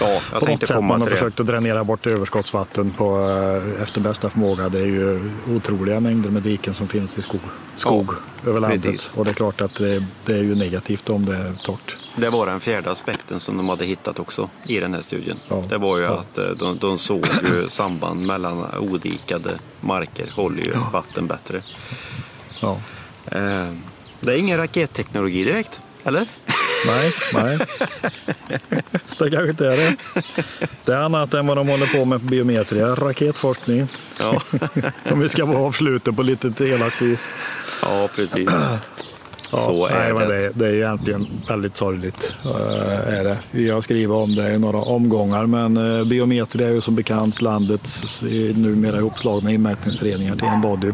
Ja, 0.00 0.20
jag 0.32 0.40
på 0.40 0.46
tänkte 0.46 0.66
komma 0.66 0.80
Man 0.80 1.00
har 1.00 1.08
till 1.08 1.16
försökt 1.16 1.40
att 1.40 1.46
dränera 1.46 1.84
bort 1.84 2.06
överskottsvatten 2.06 2.90
på, 2.90 3.28
eh, 3.76 3.82
efter 3.82 4.00
bästa 4.00 4.30
förmåga. 4.30 4.68
Det 4.68 4.78
är 4.78 4.86
ju 4.86 5.30
otroliga 5.50 6.00
mängder 6.00 6.30
med 6.30 6.42
diken 6.42 6.74
som 6.74 6.88
finns 6.88 7.18
i 7.18 7.22
skog, 7.22 7.40
skog 7.76 8.10
ja, 8.44 8.50
över 8.50 8.60
landet. 8.60 8.82
Precis. 8.82 9.12
Och 9.16 9.24
det 9.24 9.30
är 9.30 9.34
klart 9.34 9.60
att 9.60 9.74
det, 9.74 10.04
det 10.26 10.32
är 10.32 10.42
ju 10.42 10.54
negativt 10.54 11.10
om 11.10 11.26
det 11.26 11.36
är 11.36 11.52
torrt. 11.64 11.96
Det 12.16 12.30
var 12.30 12.46
den 12.46 12.60
fjärde 12.60 12.90
aspekten 12.90 13.40
som 13.40 13.56
de 13.56 13.68
hade 13.68 13.84
hittat 13.84 14.18
också 14.18 14.50
i 14.66 14.80
den 14.80 14.94
här 14.94 15.02
studien. 15.02 15.38
Ja. 15.48 15.64
Det 15.68 15.78
var 15.78 15.98
ju 15.98 16.04
ja. 16.04 16.10
att 16.10 16.38
eh, 16.38 16.44
de, 16.44 16.78
de 16.78 16.98
såg 16.98 17.26
ju 17.42 17.66
samband 17.68 18.26
mellan 18.26 18.66
odikade 18.78 19.50
marker 19.80 20.26
håller 20.30 20.62
ju 20.62 20.72
ja. 20.72 20.90
vatten 20.92 21.26
bättre. 21.26 21.62
Eh, 23.26 23.72
det 24.20 24.32
är 24.32 24.36
ingen 24.36 24.58
raketteknologi 24.58 25.44
direkt, 25.44 25.80
eller? 26.04 26.26
Nej, 26.86 27.12
nej. 27.34 27.58
Det 29.18 29.30
kanske 29.30 29.50
inte 29.50 29.66
är 29.66 29.76
det. 29.76 29.96
Det 30.84 30.92
är 30.92 30.96
annat 30.96 31.34
än 31.34 31.46
vad 31.46 31.56
de 31.56 31.68
håller 31.68 31.86
på 31.86 32.04
med 32.04 32.20
på 32.20 32.26
biometria, 32.26 32.94
raketforskning. 32.94 33.88
Ja. 34.20 34.42
Om 35.10 35.20
vi 35.20 35.28
ska 35.28 35.44
vara 35.44 35.58
avsluta 35.58 36.12
på 36.12 36.22
lite 36.22 36.64
elakt 36.64 37.02
vis. 37.02 37.20
Ja, 37.82 38.08
precis. 38.14 38.48
Ja, 39.52 39.58
så 39.58 39.86
är 39.86 40.14
nej, 40.14 40.28
det. 40.28 40.38
det. 40.38 40.50
Det 40.54 40.66
är 40.66 40.74
egentligen 40.74 41.26
väldigt 41.48 41.76
sorgligt. 41.76 42.34
Uh, 42.46 42.52
är 43.08 43.24
det. 43.24 43.38
Vi 43.50 43.70
har 43.70 43.82
skrivit 43.82 44.10
om 44.10 44.34
det 44.34 44.52
i 44.52 44.58
några 44.58 44.78
omgångar 44.78 45.46
men 45.46 45.76
uh, 45.76 46.04
Biometri 46.04 46.64
är 46.64 46.70
ju 46.70 46.80
som 46.80 46.94
bekant 46.94 47.40
landets 47.40 48.20
numera 48.54 48.96
ihopslagna 48.96 49.50
inmätningsföreningar 49.50 50.36
till 50.36 50.44
en 50.44 50.60
body. 50.60 50.92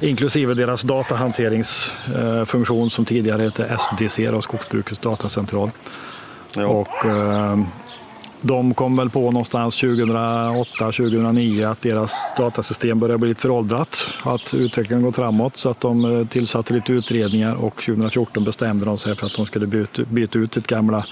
Inklusive 0.00 0.54
deras 0.54 0.82
datahanteringsfunktion 0.82 2.82
uh, 2.82 2.88
som 2.88 3.04
tidigare 3.04 3.42
hette 3.42 3.78
SDC, 3.78 4.42
Skogsbrukets 4.42 5.00
datacentral. 5.00 5.70
Ja. 6.56 6.66
Och, 6.66 7.04
uh, 7.04 7.58
de 8.46 8.74
kom 8.74 8.96
väl 8.96 9.10
på 9.10 9.30
någonstans 9.30 9.82
2008-2009 9.82 11.70
att 11.70 11.82
deras 11.82 12.12
datasystem 12.36 12.98
började 12.98 13.18
bli 13.18 13.28
lite 13.28 13.40
föråldrat. 13.40 14.06
Att 14.22 14.54
utvecklingen 14.54 15.04
går 15.04 15.12
framåt 15.12 15.56
så 15.56 15.70
att 15.70 15.80
de 15.80 16.04
eh, 16.04 16.26
tillsatte 16.26 16.74
lite 16.74 16.92
utredningar 16.92 17.54
och 17.54 17.74
2014 17.74 18.44
bestämde 18.44 18.84
de 18.84 18.98
sig 18.98 19.16
för 19.16 19.26
att 19.26 19.36
de 19.36 19.46
skulle 19.46 19.66
byta, 19.66 20.02
byta 20.02 20.38
ut 20.38 20.54
sitt 20.54 20.66
gamla 20.66 21.06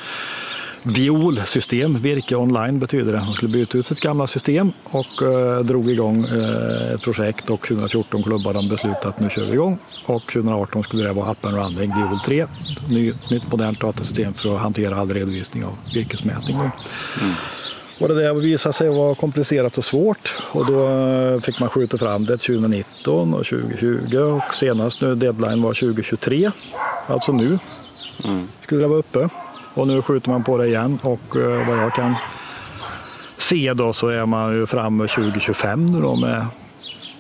violsystem. 0.83 2.03
Virke 2.03 2.37
online 2.37 2.79
betyder 2.79 3.13
det. 3.13 3.19
De 3.19 3.33
skulle 3.33 3.53
byta 3.53 3.79
ut 3.79 3.87
sitt 3.87 4.01
gamla 4.01 4.27
system 4.27 4.73
och 4.85 5.23
eh, 5.23 5.61
drog 5.61 5.91
igång 5.91 6.25
eh, 6.25 6.95
ett 6.95 7.03
projekt 7.03 7.51
och 7.51 7.61
2014 7.61 8.23
klubbade 8.23 8.59
de 8.59 8.69
beslutet 8.69 9.05
att 9.05 9.21
nu 9.21 9.31
kör 9.31 9.45
vi 9.45 9.53
igång. 9.53 9.79
Och 10.07 10.23
2018 10.23 10.83
skulle 10.83 11.03
det 11.03 11.13
vara 11.13 11.31
up 11.31 11.45
and 11.45 11.57
running 11.57 11.93
Viol 11.97 12.21
3. 12.25 12.47
Ny, 12.89 13.13
nytt 13.31 13.51
modernt 13.51 13.81
datasystem 13.81 14.35
för 14.35 14.55
att 14.55 14.61
hantera 14.61 14.97
all 14.97 15.15
redovisning 15.15 15.65
av 15.65 15.77
virkesmätning. 15.95 16.57
Mm. 16.57 17.33
Och 18.01 18.09
det 18.09 18.15
där 18.15 18.35
visade 18.35 18.73
sig 18.73 18.89
vara 18.89 19.15
komplicerat 19.15 19.79
och 19.79 19.85
svårt 19.85 20.35
och 20.53 20.67
då 20.67 20.89
eh, 20.89 21.41
fick 21.41 21.61
man 21.61 21.69
skjuta 21.69 21.99
fram 21.99 22.25
det 22.25 22.39
2019 22.39 23.35
och 23.35 23.47
2020 23.47 24.17
och 24.17 24.55
senast 24.55 25.01
nu 25.01 25.15
deadline 25.15 25.63
var 25.63 25.75
2023. 25.75 26.51
Alltså 27.07 27.33
nu 27.33 27.59
mm. 28.25 28.49
skulle 28.65 28.81
det 28.81 28.87
vara 28.87 28.99
uppe. 28.99 29.29
Och 29.75 29.89
nu 29.89 30.03
skjuter 30.03 30.31
man 30.31 30.45
på 30.45 30.59
det 30.59 30.67
igen 30.67 30.99
och 31.03 31.37
eh, 31.37 31.69
vad 31.69 31.79
jag 31.79 31.95
kan 31.95 32.15
se 33.39 33.75
då 33.75 33.93
så 33.93 34.09
är 34.09 34.27
man 34.27 34.53
ju 34.53 34.67
framme 34.67 35.09
2025 35.09 35.87
nu 35.87 36.01
då 36.01 36.17
med, 36.17 36.47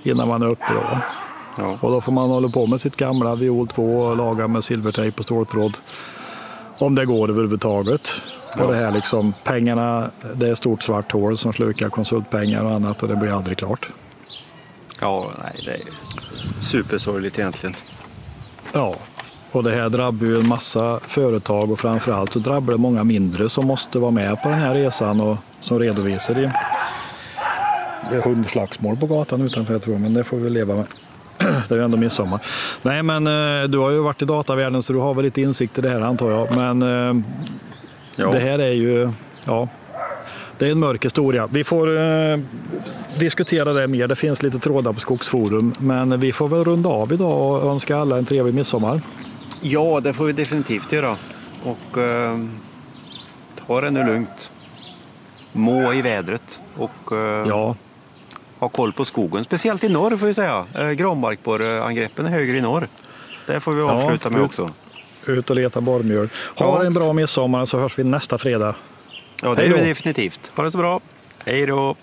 innan 0.02 0.28
man 0.28 0.42
är 0.42 0.46
uppe. 0.46 0.72
Då. 0.74 0.98
Ja. 1.58 1.78
Och 1.80 1.90
då 1.90 2.00
får 2.00 2.12
man 2.12 2.30
hålla 2.30 2.48
på 2.48 2.66
med 2.66 2.80
sitt 2.80 2.96
gamla 2.96 3.34
viol 3.34 3.68
2 3.68 3.96
och 3.96 4.16
laga 4.16 4.48
med 4.48 4.64
silvertejp 4.64 5.18
och 5.18 5.24
ståltråd. 5.24 5.76
Om 6.78 6.94
det 6.94 7.06
går 7.06 7.30
överhuvudtaget. 7.30 8.10
Ja. 8.56 8.64
Och 8.64 8.72
det 8.72 8.78
här 8.78 8.92
liksom, 8.92 9.34
pengarna, 9.44 10.10
det 10.34 10.48
är 10.48 10.52
ett 10.52 10.58
stort 10.58 10.82
svart 10.82 11.12
hål 11.12 11.38
som 11.38 11.52
slukar 11.52 11.88
konsultpengar 11.88 12.64
och 12.64 12.70
annat 12.70 13.02
och 13.02 13.08
det 13.08 13.16
blir 13.16 13.36
aldrig 13.36 13.58
klart. 13.58 13.88
Ja, 15.00 15.30
nej, 15.42 15.52
det 15.64 15.70
är 15.70 15.80
supersorgligt 16.60 17.38
egentligen. 17.38 17.76
Ja, 18.72 18.94
och 19.52 19.62
det 19.62 19.70
här 19.70 19.88
drabbar 19.88 20.26
ju 20.26 20.36
en 20.36 20.48
massa 20.48 21.00
företag 21.00 21.70
och 21.70 21.80
framförallt 21.80 22.32
så 22.32 22.38
drabbar 22.38 22.72
det 22.72 22.78
många 22.78 23.04
mindre 23.04 23.48
som 23.48 23.66
måste 23.66 23.98
vara 23.98 24.10
med 24.10 24.42
på 24.42 24.48
den 24.48 24.58
här 24.58 24.74
resan 24.74 25.20
och 25.20 25.36
som 25.60 25.78
redovisar 25.78 26.34
är 26.34 26.50
hundslagsmål 28.22 28.96
på 28.96 29.06
gatan 29.06 29.40
utanför 29.40 29.72
jag 29.72 29.82
tror, 29.82 29.98
men 29.98 30.14
det 30.14 30.24
får 30.24 30.36
vi 30.36 30.50
leva 30.50 30.74
med. 30.74 30.86
Det 31.68 31.74
är 31.74 31.78
ju 31.78 31.84
ändå 31.84 31.96
midsommar. 31.96 32.40
Nej 32.82 33.02
men 33.02 33.26
eh, 33.26 33.68
du 33.68 33.78
har 33.78 33.90
ju 33.90 33.98
varit 33.98 34.22
i 34.22 34.24
datavärlden 34.24 34.82
så 34.82 34.92
du 34.92 34.98
har 34.98 35.14
väl 35.14 35.24
lite 35.24 35.40
insikt 35.40 35.78
i 35.78 35.80
det 35.80 35.88
här 35.88 36.00
antar 36.00 36.30
jag. 36.30 36.56
Men 36.56 36.82
eh, 36.82 37.22
ja. 38.16 38.30
det 38.30 38.38
här 38.40 38.58
är 38.58 38.72
ju, 38.72 39.10
ja, 39.44 39.68
det 40.58 40.66
är 40.66 40.70
en 40.70 40.78
mörk 40.78 41.04
historia. 41.04 41.48
Vi 41.52 41.64
får 41.64 41.98
eh, 41.98 42.38
diskutera 43.18 43.72
det 43.72 43.86
mer. 43.86 44.08
Det 44.08 44.16
finns 44.16 44.42
lite 44.42 44.58
trådar 44.58 44.92
på 44.92 45.00
Skogsforum. 45.00 45.74
Men 45.78 46.20
vi 46.20 46.32
får 46.32 46.48
väl 46.48 46.64
runda 46.64 46.88
av 46.88 47.12
idag 47.12 47.64
och 47.64 47.70
önska 47.72 47.96
alla 47.96 48.18
en 48.18 48.24
trevlig 48.24 48.54
midsommar. 48.54 49.00
Ja, 49.64 50.00
det 50.00 50.12
får 50.12 50.24
vi 50.24 50.32
definitivt 50.32 50.92
göra. 50.92 51.16
Och 51.64 51.98
eh, 51.98 52.38
ta 53.66 53.80
det 53.80 53.90
nu 53.90 54.04
lugnt. 54.04 54.50
Må 55.52 55.92
i 55.92 56.02
vädret 56.02 56.60
och 56.76 57.12
eh, 57.12 57.48
ja. 57.48 57.76
ha 58.58 58.68
koll 58.68 58.92
på 58.92 59.04
skogen. 59.04 59.44
Speciellt 59.44 59.84
i 59.84 59.88
norr 59.88 60.16
får 60.16 60.26
vi 60.26 60.34
säga. 60.34 60.66
Eh, 60.74 60.90
Granbarkborreangreppen 60.90 62.26
är 62.26 62.30
högre 62.30 62.56
i 62.56 62.60
norr. 62.60 62.88
Det 63.46 63.60
får 63.60 63.72
vi 63.72 63.82
avsluta 63.82 64.28
ja, 64.28 64.36
med 64.36 64.42
också. 64.42 64.70
Ut 65.26 65.50
och 65.50 65.56
leta 65.56 65.80
borrmjöl. 65.80 66.28
Ha 66.56 66.78
ja. 66.78 66.86
en 66.86 66.94
bra 66.94 67.12
midsommar 67.12 67.66
så 67.66 67.78
hörs 67.78 67.98
vi 67.98 68.04
nästa 68.04 68.38
fredag. 68.38 68.74
Ja, 69.42 69.54
det 69.54 69.66
gör 69.66 69.76
vi 69.76 69.84
definitivt. 69.84 70.52
Ha 70.56 70.64
det 70.64 70.70
så 70.70 70.78
bra. 70.78 71.00
Hej 71.44 71.66
då! 71.66 71.96